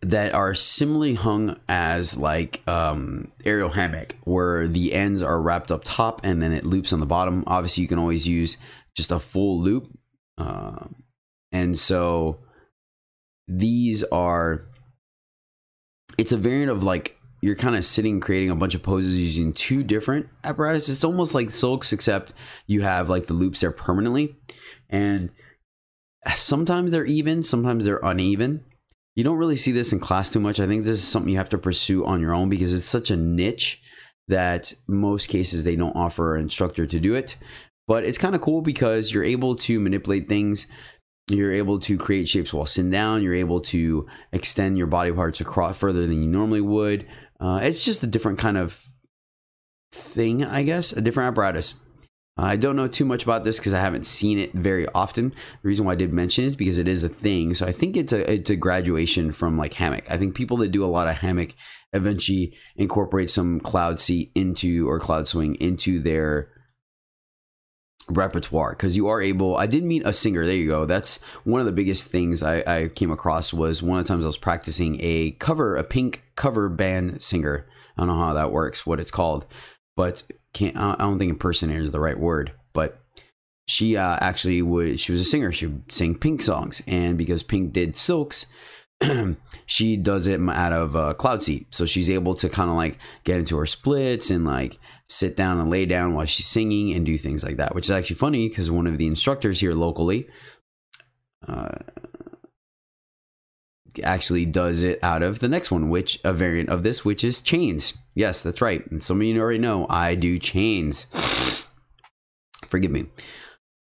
[0.00, 5.82] that are similarly hung as like um, aerial hammock, where the ends are wrapped up
[5.82, 7.42] top and then it loops on the bottom.
[7.48, 8.58] Obviously, you can always use
[8.94, 9.88] just a full loop.
[10.38, 10.86] Uh,
[11.56, 12.40] and so
[13.48, 14.60] these are,
[16.18, 19.54] it's a variant of like you're kind of sitting creating a bunch of poses using
[19.54, 20.90] two different apparatus.
[20.90, 22.34] It's almost like silks, except
[22.66, 24.36] you have like the loops there permanently.
[24.90, 25.32] And
[26.34, 28.62] sometimes they're even, sometimes they're uneven.
[29.14, 30.60] You don't really see this in class too much.
[30.60, 33.10] I think this is something you have to pursue on your own because it's such
[33.10, 33.80] a niche
[34.28, 37.36] that most cases they don't offer an instructor to do it.
[37.88, 40.66] But it's kind of cool because you're able to manipulate things
[41.28, 43.22] you're able to create shapes while sitting down.
[43.22, 47.06] You're able to extend your body parts across further than you normally would.
[47.40, 48.80] Uh, it's just a different kind of
[49.92, 51.74] thing, I guess, a different apparatus.
[52.38, 55.30] I don't know too much about this because I haven't seen it very often.
[55.30, 57.54] The reason why I did mention it is because it is a thing.
[57.54, 60.04] So I think it's a it's a graduation from like hammock.
[60.10, 61.54] I think people that do a lot of hammock
[61.94, 66.50] eventually incorporate some cloud seat into or cloud swing into their
[68.08, 71.60] repertoire because you are able i did meet a singer there you go that's one
[71.60, 74.36] of the biggest things I, I, came across was one of the times i was
[74.36, 77.66] practicing a cover a pink cover band singer.
[77.96, 79.46] I don't know how that works what it's called
[79.96, 83.00] but can't i don't think impersonator is the right word but
[83.68, 87.42] she uh, actually would she was a singer she would sing pink songs and because
[87.42, 88.46] pink did silks
[89.66, 92.98] she does it out of uh, cloud seat so she's able to kind of like
[93.24, 94.78] get into her splits and like
[95.08, 97.90] sit down and lay down while she's singing and do things like that which is
[97.90, 100.28] actually funny because one of the instructors here locally
[101.46, 101.68] uh,
[104.02, 107.40] actually does it out of the next one which a variant of this which is
[107.40, 107.98] chains.
[108.14, 108.88] Yes that's right.
[108.90, 111.06] And some of you already know i do chains.
[112.68, 113.06] Forgive me.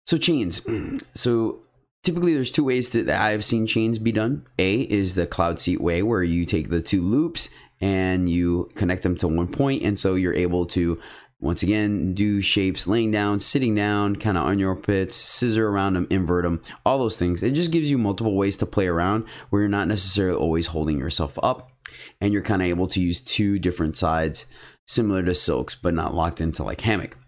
[0.06, 0.66] So chains.
[1.14, 1.60] So
[2.02, 4.46] typically there's two ways that I've seen chains be done.
[4.58, 7.48] A is the cloud seat way where you take the two loops
[7.82, 10.98] and you connect them to one point and so you're able to
[11.40, 15.94] once again do shapes laying down, sitting down, kind of on your pits, scissor around
[15.94, 17.42] them, invert them, all those things.
[17.42, 20.98] It just gives you multiple ways to play around where you're not necessarily always holding
[20.98, 21.72] yourself up
[22.20, 24.46] and you're kind of able to use two different sides
[24.86, 27.18] similar to silks but not locked into like hammock.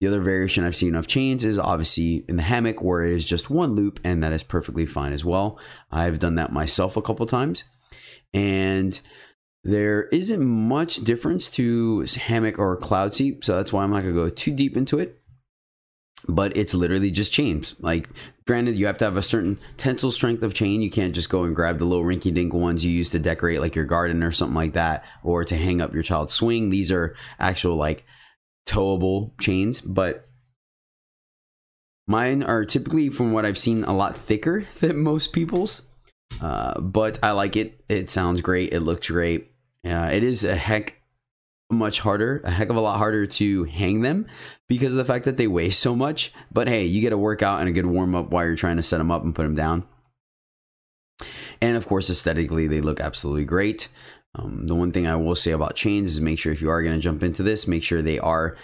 [0.00, 3.24] The other variation I've seen of chains is obviously in the hammock where it is
[3.24, 5.58] just one loop and that is perfectly fine as well.
[5.90, 7.64] I've done that myself a couple times
[8.32, 9.00] and
[9.64, 14.12] there isn't much difference to hammock or cloud seat, so that's why I'm not gonna
[14.12, 15.18] go too deep into it.
[16.28, 17.74] But it's literally just chains.
[17.80, 18.08] Like,
[18.46, 20.80] granted, you have to have a certain tensile strength of chain.
[20.80, 23.60] You can't just go and grab the little rinky dink ones you use to decorate
[23.60, 26.70] like your garden or something like that, or to hang up your child's swing.
[26.70, 28.04] These are actual like
[28.66, 30.28] towable chains, but
[32.06, 35.82] mine are typically, from what I've seen, a lot thicker than most people's.
[36.40, 37.82] Uh, but I like it.
[37.88, 38.72] It sounds great.
[38.72, 39.53] It looks great.
[39.84, 41.02] Uh, it is a heck
[41.70, 44.26] much harder, a heck of a lot harder to hang them
[44.68, 46.32] because of the fact that they weigh so much.
[46.52, 48.82] But hey, you get a workout and a good warm up while you're trying to
[48.82, 49.84] set them up and put them down.
[51.60, 53.88] And of course, aesthetically, they look absolutely great.
[54.34, 56.82] Um, the one thing I will say about chains is make sure if you are
[56.82, 58.56] going to jump into this, make sure they are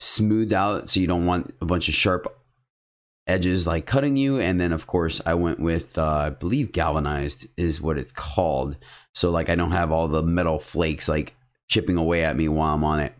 [0.00, 2.26] smoothed out so you don't want a bunch of sharp
[3.26, 4.38] edges like cutting you.
[4.40, 8.76] And then, of course, I went with, uh, I believe galvanized is what it's called.
[9.12, 11.34] So, like, I don't have all the metal flakes like
[11.68, 13.14] chipping away at me while I'm on it.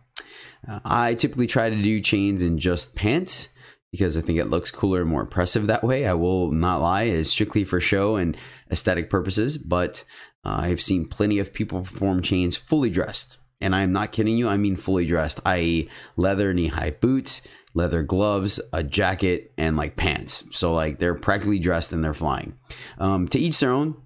[0.69, 3.49] Uh, I typically try to do chains in just pants
[3.91, 6.07] because I think it looks cooler and more impressive that way.
[6.07, 8.37] I will not lie, it's strictly for show and
[8.71, 10.03] aesthetic purposes, but
[10.45, 13.39] uh, I've seen plenty of people perform chains fully dressed.
[13.61, 17.41] And I'm not kidding you, I mean fully dressed, i.e., leather knee high boots,
[17.75, 20.45] leather gloves, a jacket, and like pants.
[20.53, 22.57] So, like, they're practically dressed and they're flying.
[22.99, 23.97] Um, to each their own.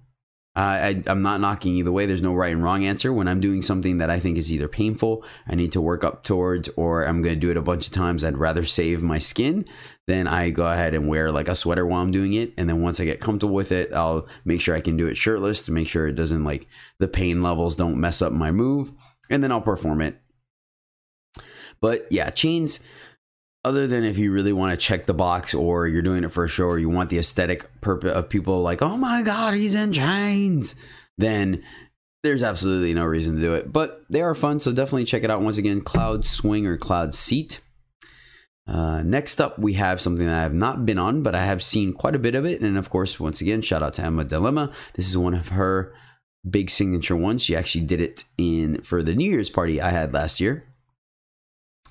[0.55, 2.05] I, I'm not knocking either way.
[2.05, 3.13] There's no right and wrong answer.
[3.13, 6.23] When I'm doing something that I think is either painful, I need to work up
[6.23, 9.19] towards, or I'm going to do it a bunch of times, I'd rather save my
[9.19, 9.63] skin.
[10.07, 12.53] Then I go ahead and wear like a sweater while I'm doing it.
[12.57, 15.15] And then once I get comfortable with it, I'll make sure I can do it
[15.15, 16.67] shirtless to make sure it doesn't like
[16.97, 18.91] the pain levels don't mess up my move.
[19.29, 20.19] And then I'll perform it.
[21.79, 22.79] But yeah, chains
[23.65, 26.45] other than if you really want to check the box or you're doing it for
[26.45, 29.75] a show or you want the aesthetic purpose of people like, oh my God, he's
[29.75, 30.75] in chains,
[31.17, 31.63] then
[32.23, 33.71] there's absolutely no reason to do it.
[33.71, 35.41] But they are fun, so definitely check it out.
[35.41, 37.59] Once again, Cloud Swing or Cloud Seat.
[38.65, 41.63] Uh, next up, we have something that I have not been on, but I have
[41.63, 42.61] seen quite a bit of it.
[42.61, 44.71] And of course, once again, shout out to Emma Dilemma.
[44.93, 45.93] This is one of her
[46.47, 47.43] big signature ones.
[47.43, 50.68] She actually did it in for the New Year's party I had last year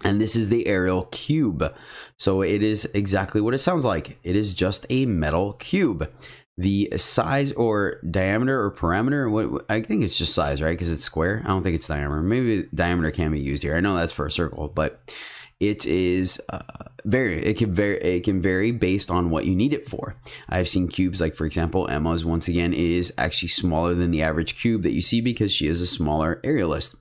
[0.05, 1.75] and this is the aerial cube.
[2.19, 4.19] So it is exactly what it sounds like.
[4.23, 6.11] It is just a metal cube.
[6.57, 10.73] The size or diameter or parameter, what I think it's just size, right?
[10.73, 11.43] Because it's square.
[11.45, 12.21] I don't think it's diameter.
[12.21, 13.77] Maybe diameter can be used here.
[13.77, 15.01] I know that's for a circle, but
[15.61, 16.63] it is uh,
[17.05, 17.45] vary.
[17.45, 17.99] It can vary.
[17.99, 20.17] It can vary based on what you need it for.
[20.49, 24.61] I've seen cubes like, for example, Emma's once again is actually smaller than the average
[24.61, 26.97] cube that you see because she is a smaller aerialist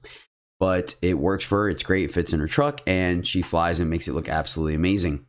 [0.60, 1.70] but it works for her.
[1.70, 2.12] It's great.
[2.12, 5.26] Fits in her truck, and she flies and makes it look absolutely amazing.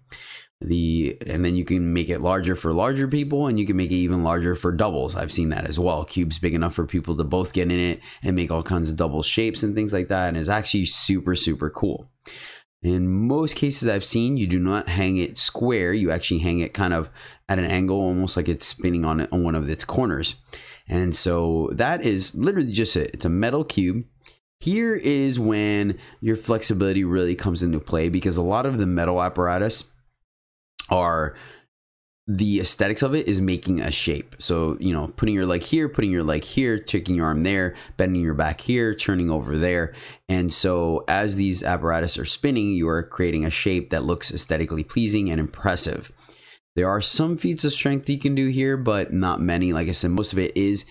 [0.61, 3.93] The and then you can make it larger for larger people, and you can make
[3.93, 5.15] it even larger for doubles.
[5.15, 6.05] I've seen that as well.
[6.05, 8.97] Cube's big enough for people to both get in it and make all kinds of
[8.97, 12.11] double shapes and things like that, and it's actually super super cool.
[12.83, 15.93] In most cases I've seen, you do not hang it square.
[15.93, 17.09] You actually hang it kind of
[17.49, 20.35] at an angle, almost like it's spinning on on one of its corners.
[20.89, 23.11] And so that is literally just it.
[23.15, 24.05] It's a metal cube
[24.61, 29.23] here is when your flexibility really comes into play because a lot of the metal
[29.23, 29.93] apparatus
[30.91, 31.37] are
[32.31, 34.37] the aesthetics of it is making a shape.
[34.39, 37.75] So, you know, putting your leg here, putting your leg here, taking your arm there,
[37.97, 39.95] bending your back here, turning over there.
[40.29, 44.85] And so, as these apparatus are spinning, you are creating a shape that looks aesthetically
[44.85, 46.13] pleasing and impressive.
[46.77, 49.73] There are some feats of strength you can do here, but not many.
[49.73, 50.85] Like I said, most of it is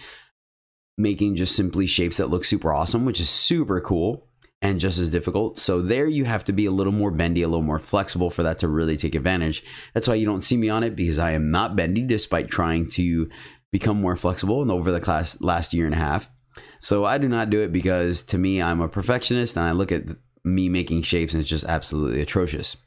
[0.97, 4.27] making just simply shapes that look super awesome, which is super cool
[4.61, 5.59] and just as difficult.
[5.59, 8.43] So there you have to be a little more bendy, a little more flexible for
[8.43, 9.63] that to really take advantage.
[9.93, 12.89] That's why you don't see me on it because I am not bendy despite trying
[12.91, 13.29] to
[13.71, 16.27] become more flexible and over the class last year and a half.
[16.79, 19.91] So I do not do it because to me I'm a perfectionist and I look
[19.91, 20.05] at
[20.43, 22.77] me making shapes and it's just absolutely atrocious.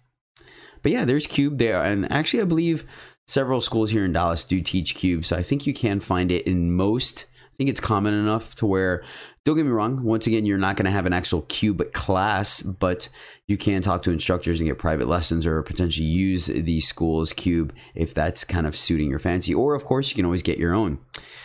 [0.83, 2.87] But yeah, there's cube there and actually I believe
[3.29, 6.47] several schools here in Dallas do teach cube, so I think you can find it
[6.49, 7.27] in most
[7.61, 9.05] think it's common enough to where
[9.45, 12.63] don't get me wrong once again you're not going to have an actual cube class
[12.63, 13.07] but
[13.49, 17.75] you can talk to instructors and get private lessons or potentially use the school's cube
[17.95, 19.53] if that's kind of suiting your fancy.
[19.53, 21.01] Or of course you can always get your own.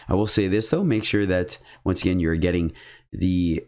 [0.08, 2.72] I will say this though make sure that once again you're getting
[3.12, 3.66] the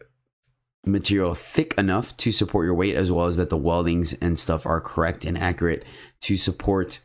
[0.86, 4.66] material thick enough to support your weight as well as that the weldings and stuff
[4.66, 5.84] are correct and accurate
[6.22, 7.02] to support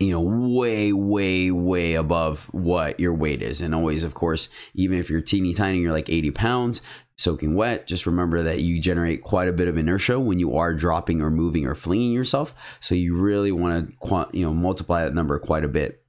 [0.00, 3.60] you know, way, way, way above what your weight is.
[3.60, 6.80] And always, of course, even if you're teeny tiny, you're like 80 pounds,
[7.16, 10.72] soaking wet, just remember that you generate quite a bit of inertia when you are
[10.72, 12.54] dropping or moving or flinging yourself.
[12.80, 16.04] So you really want to, you know, multiply that number quite a bit.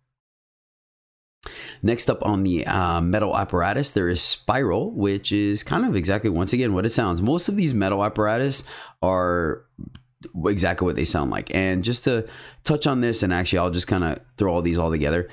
[1.81, 6.29] Next up on the uh, metal apparatus, there is Spiral, which is kind of exactly
[6.29, 7.21] once again what it sounds.
[7.21, 8.63] Most of these metal apparatus
[9.01, 9.63] are
[10.45, 11.53] exactly what they sound like.
[11.53, 12.27] And just to
[12.63, 15.29] touch on this, and actually, I'll just kind of throw all these all together.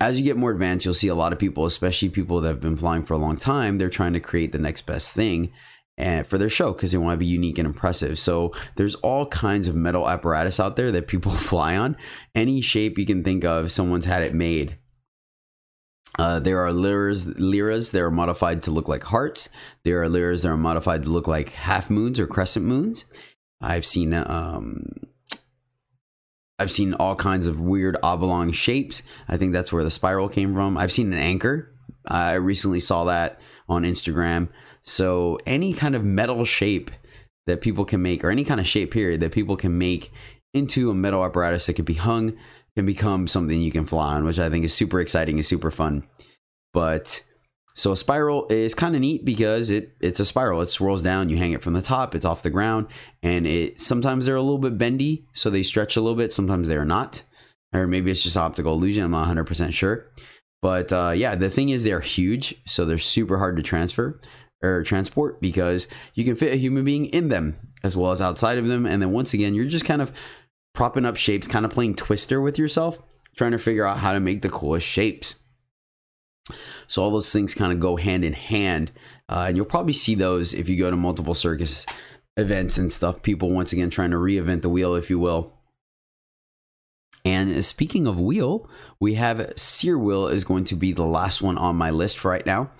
[0.00, 2.60] As you get more advanced, you'll see a lot of people, especially people that have
[2.60, 5.52] been flying for a long time, they're trying to create the next best thing
[6.00, 8.18] and for their show because they want to be unique and impressive.
[8.18, 11.96] So there's all kinds of metal apparatus out there that people fly on.
[12.34, 14.78] Any shape you can think of, someone's had it made.
[16.18, 19.48] Uh, there are lyras, lyras that are modified to look like hearts.
[19.84, 23.04] There are lyras that are modified to look like half moons or crescent moons.
[23.60, 24.86] I've seen um,
[26.58, 29.02] I've seen all kinds of weird oblong shapes.
[29.28, 30.76] I think that's where the spiral came from.
[30.76, 31.72] I've seen an anchor.
[32.06, 34.48] I recently saw that on Instagram.
[34.82, 36.90] So any kind of metal shape
[37.46, 40.12] that people can make, or any kind of shape period that people can make
[40.52, 42.36] into a metal apparatus that can be hung,
[42.76, 45.70] can become something you can fly on, which I think is super exciting and super
[45.70, 46.06] fun.
[46.72, 47.22] But
[47.80, 50.60] So a spiral is kind of neat because it it's a spiral.
[50.60, 51.30] It swirls down.
[51.30, 52.14] You hang it from the top.
[52.14, 52.88] It's off the ground,
[53.22, 56.30] and it sometimes they're a little bit bendy, so they stretch a little bit.
[56.30, 57.22] Sometimes they're not,
[57.72, 59.04] or maybe it's just optical illusion.
[59.04, 60.10] I'm not 100 percent sure.
[60.60, 64.20] But uh, yeah, the thing is they're huge, so they're super hard to transfer
[64.62, 68.58] or transport because you can fit a human being in them as well as outside
[68.58, 68.84] of them.
[68.84, 70.12] And then once again, you're just kind of
[70.74, 72.98] propping up shapes, kind of playing Twister with yourself,
[73.36, 75.36] trying to figure out how to make the coolest shapes.
[76.88, 78.92] So all those things kind of go hand in hand,
[79.28, 81.86] uh, and you'll probably see those if you go to multiple circus
[82.36, 83.22] events and stuff.
[83.22, 85.54] People once again trying to reinvent the wheel, if you will.
[87.24, 91.58] And speaking of wheel, we have Cyr Wheel is going to be the last one
[91.58, 92.70] on my list for right now.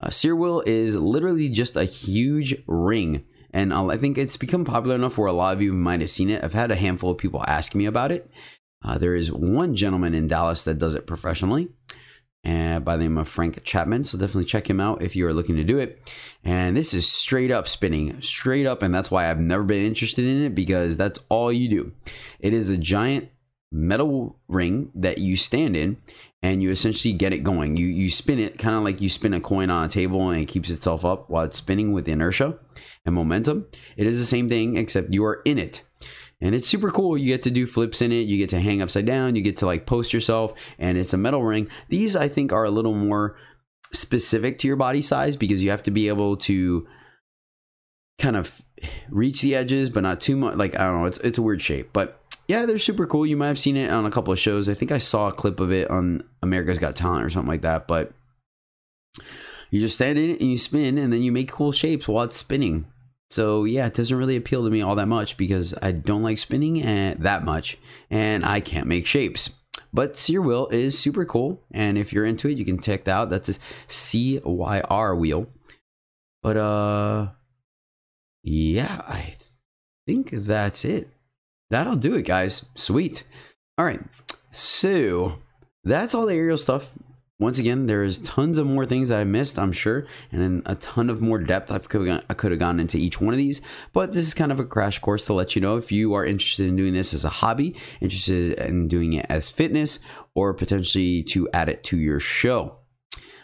[0.00, 3.24] Uh, Cyr Wheel is literally just a huge ring.
[3.52, 6.28] And I think it's become popular enough where a lot of you might have seen
[6.28, 6.44] it.
[6.44, 8.30] I've had a handful of people ask me about it.
[8.84, 11.70] Uh, there is one gentleman in Dallas that does it professionally
[12.44, 14.04] uh, by the name of Frank Chapman.
[14.04, 16.00] So definitely check him out if you are looking to do it.
[16.44, 18.82] And this is straight up spinning, straight up.
[18.82, 21.92] And that's why I've never been interested in it because that's all you do.
[22.40, 23.30] It is a giant
[23.72, 25.96] metal ring that you stand in
[26.42, 27.76] and you essentially get it going.
[27.76, 30.40] You you spin it kind of like you spin a coin on a table and
[30.40, 32.58] it keeps itself up while it's spinning with inertia
[33.04, 33.66] and momentum.
[33.96, 35.82] It is the same thing except you are in it.
[36.40, 37.16] And it's super cool.
[37.16, 38.26] You get to do flips in it.
[38.26, 39.36] You get to hang upside down.
[39.36, 41.68] You get to like post yourself and it's a metal ring.
[41.88, 43.36] These I think are a little more
[43.92, 46.86] specific to your body size because you have to be able to
[48.18, 48.62] kind of
[49.08, 51.06] reach the edges but not too much like I don't know.
[51.06, 53.26] It's it's a weird shape, but yeah, they're super cool.
[53.26, 54.68] You might have seen it on a couple of shows.
[54.68, 57.62] I think I saw a clip of it on America's Got Talent or something like
[57.62, 57.88] that.
[57.88, 58.12] But
[59.70, 62.24] you just stand in it and you spin, and then you make cool shapes while
[62.24, 62.86] it's spinning.
[63.30, 66.38] So yeah, it doesn't really appeal to me all that much because I don't like
[66.38, 66.80] spinning
[67.18, 67.78] that much,
[68.10, 69.56] and I can't make shapes.
[69.92, 73.12] But Cyr Wheel is super cool, and if you're into it, you can check that
[73.12, 73.30] out.
[73.30, 73.54] That's a
[73.88, 75.48] C Y R wheel.
[76.42, 77.28] But uh,
[78.42, 79.34] yeah, I
[80.06, 81.10] think that's it
[81.70, 82.64] that'll do it, guys.
[82.74, 83.24] Sweet.
[83.78, 84.00] All right.
[84.50, 85.38] So
[85.84, 86.90] that's all the aerial stuff.
[87.38, 90.62] Once again, there is tons of more things that I missed, I'm sure, and then
[90.64, 93.34] a ton of more depth I could have I could have gone into each one
[93.34, 93.60] of these.
[93.92, 96.24] But this is kind of a crash course to let you know if you are
[96.24, 99.98] interested in doing this as a hobby, interested in doing it as fitness,
[100.34, 102.78] or potentially to add it to your show.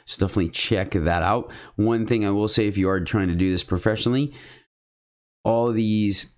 [0.07, 1.53] So definitely check that out.
[1.77, 4.33] One thing I will say if you are trying to do this professionally,
[5.45, 6.33] all these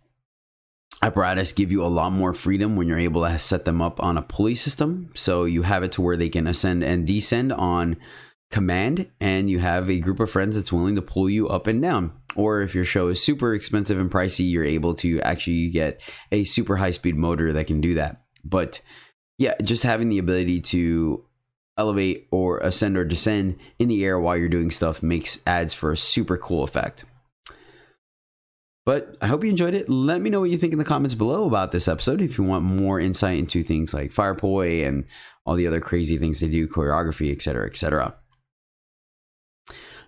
[1.03, 4.17] apparatus give you a lot more freedom when you're able to set them up on
[4.17, 5.11] a pulley system.
[5.15, 7.97] So you have it to where they can ascend and descend on
[8.51, 11.83] command, and you have a group of friends that's willing to pull you up and
[11.83, 12.13] down.
[12.37, 16.45] Or if your show is super expensive and pricey, you're able to actually get a
[16.45, 18.23] super high speed motor that can do that.
[18.45, 18.81] But
[19.39, 21.25] yeah, just having the ability to
[21.77, 25.91] elevate or ascend or descend in the air while you're doing stuff makes adds for
[25.91, 27.05] a super cool effect.
[28.87, 29.89] But I hope you enjoyed it.
[29.89, 32.21] Let me know what you think in the comments below about this episode.
[32.21, 35.07] If you want more insight into things like Firepoi and
[35.47, 38.19] all the other crazy things they do, choreography, etc., etc.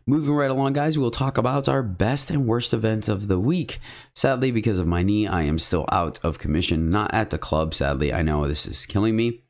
[0.06, 3.80] Moving right along, guys, we'll talk about our best and worst events of the week.
[4.14, 7.74] Sadly, because of my knee, I am still out of commission, not at the club.
[7.74, 9.42] Sadly, I know this is killing me.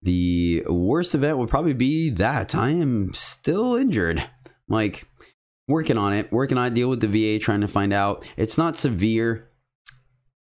[0.00, 4.24] The worst event would probably be that I am still injured.
[4.68, 5.06] Like,
[5.70, 8.24] working on it, working on a deal with the VA, trying to find out.
[8.36, 9.50] It's not severe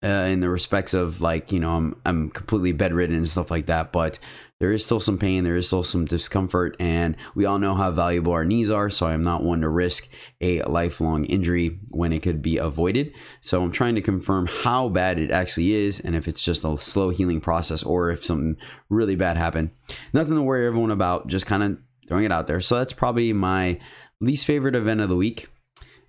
[0.04, 3.66] uh, in the respects of like you know I'm I'm completely bedridden and stuff like
[3.66, 4.18] that, but
[4.60, 7.90] there is still some pain, there is still some discomfort, and we all know how
[7.90, 8.90] valuable our knees are.
[8.90, 10.08] So I'm not one to risk
[10.40, 13.12] a lifelong injury when it could be avoided.
[13.40, 16.76] So I'm trying to confirm how bad it actually is, and if it's just a
[16.78, 18.56] slow healing process, or if something
[18.88, 19.70] really bad happened.
[20.12, 21.26] Nothing to worry everyone about.
[21.26, 22.60] Just kind of throwing it out there.
[22.60, 23.78] So that's probably my
[24.20, 25.48] least favorite event of the week.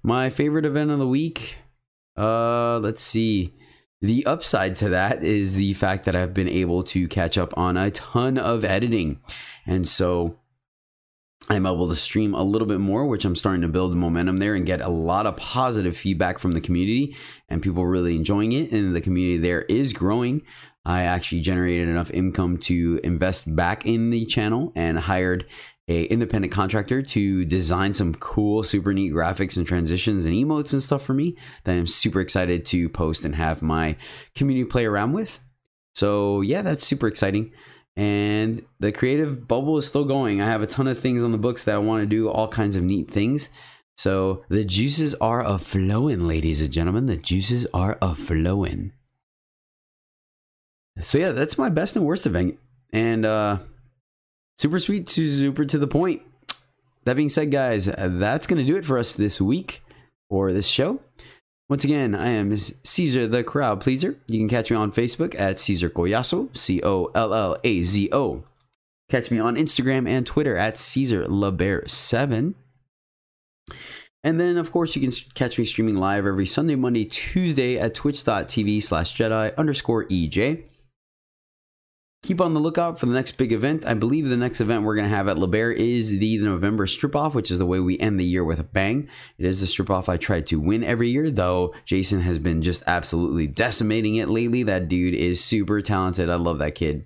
[0.03, 1.57] My favorite event of the week.
[2.17, 3.53] Uh, let's see.
[4.01, 7.75] The upside to that is the fact that I've been able to catch up on
[7.75, 9.19] a ton of editing.
[9.65, 10.37] And so
[11.49, 14.55] I'm able to stream a little bit more, which I'm starting to build momentum there
[14.55, 17.15] and get a lot of positive feedback from the community
[17.49, 18.71] and people really enjoying it.
[18.71, 20.43] And the community there is growing.
[20.85, 25.45] I actually generated enough income to invest back in the channel and hired
[25.89, 30.83] a independent contractor to design some cool, super neat graphics and transitions and emotes and
[30.83, 33.97] stuff for me that I'm super excited to post and have my
[34.35, 35.39] community play around with.
[35.95, 37.51] So yeah, that's super exciting.
[37.95, 40.39] And the creative bubble is still going.
[40.39, 42.47] I have a ton of things on the books that I want to do, all
[42.47, 43.49] kinds of neat things.
[43.97, 47.07] So the juices are a flowing, ladies and gentlemen.
[47.07, 48.93] The juices are a flowing.
[51.01, 52.59] So yeah, that's my best and worst event.
[52.93, 53.57] And uh
[54.59, 56.21] super sweet, super to the point.
[57.05, 59.81] that being said, guys, that's going to do it for us this week
[60.29, 60.99] or this show.
[61.69, 64.17] Once again, I am Caesar the Crowd Pleaser.
[64.27, 68.09] You can catch me on Facebook at Caesar Collazo, C O L L A Z
[68.11, 68.43] O.
[69.09, 72.53] Catch me on Instagram and Twitter at Caesar LaBare7.
[74.23, 77.93] And then, of course, you can catch me streaming live every Sunday, Monday, Tuesday at
[77.93, 80.63] twitch.tv slash Jedi underscore EJ.
[82.21, 83.87] Keep on the lookout for the next big event.
[83.87, 87.15] I believe the next event we're going to have at LaBare is the November strip
[87.15, 89.07] off, which is the way we end the year with a bang.
[89.37, 92.61] It is the strip off I try to win every year, though Jason has been
[92.61, 94.63] just absolutely decimating it lately.
[94.63, 96.29] That dude is super talented.
[96.29, 97.05] I love that kid.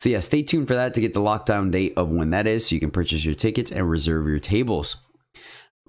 [0.00, 2.66] So, yeah, stay tuned for that to get the lockdown date of when that is
[2.66, 4.98] so you can purchase your tickets and reserve your tables.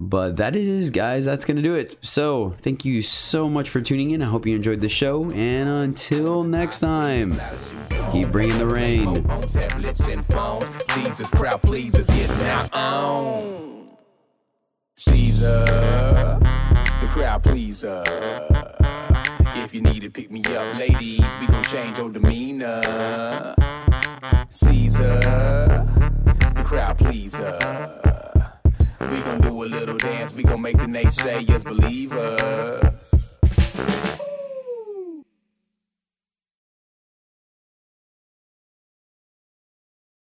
[0.00, 1.98] But that is, guys, that's going to do it.
[2.02, 4.22] So, thank you so much for tuning in.
[4.22, 5.32] I hope you enjoyed the show.
[5.32, 7.40] And until next time,
[8.12, 9.24] keep bringing the rain.
[14.96, 15.64] Caesar,
[17.00, 18.04] the crowd pleaser.
[19.56, 22.80] If you need to pick me up, ladies, we gon' change your demeanor.
[24.48, 25.18] Caesar,
[26.54, 28.17] the crowd pleaser.
[29.00, 33.38] We gon' do a little dance, we gon' make the naysayers believe us.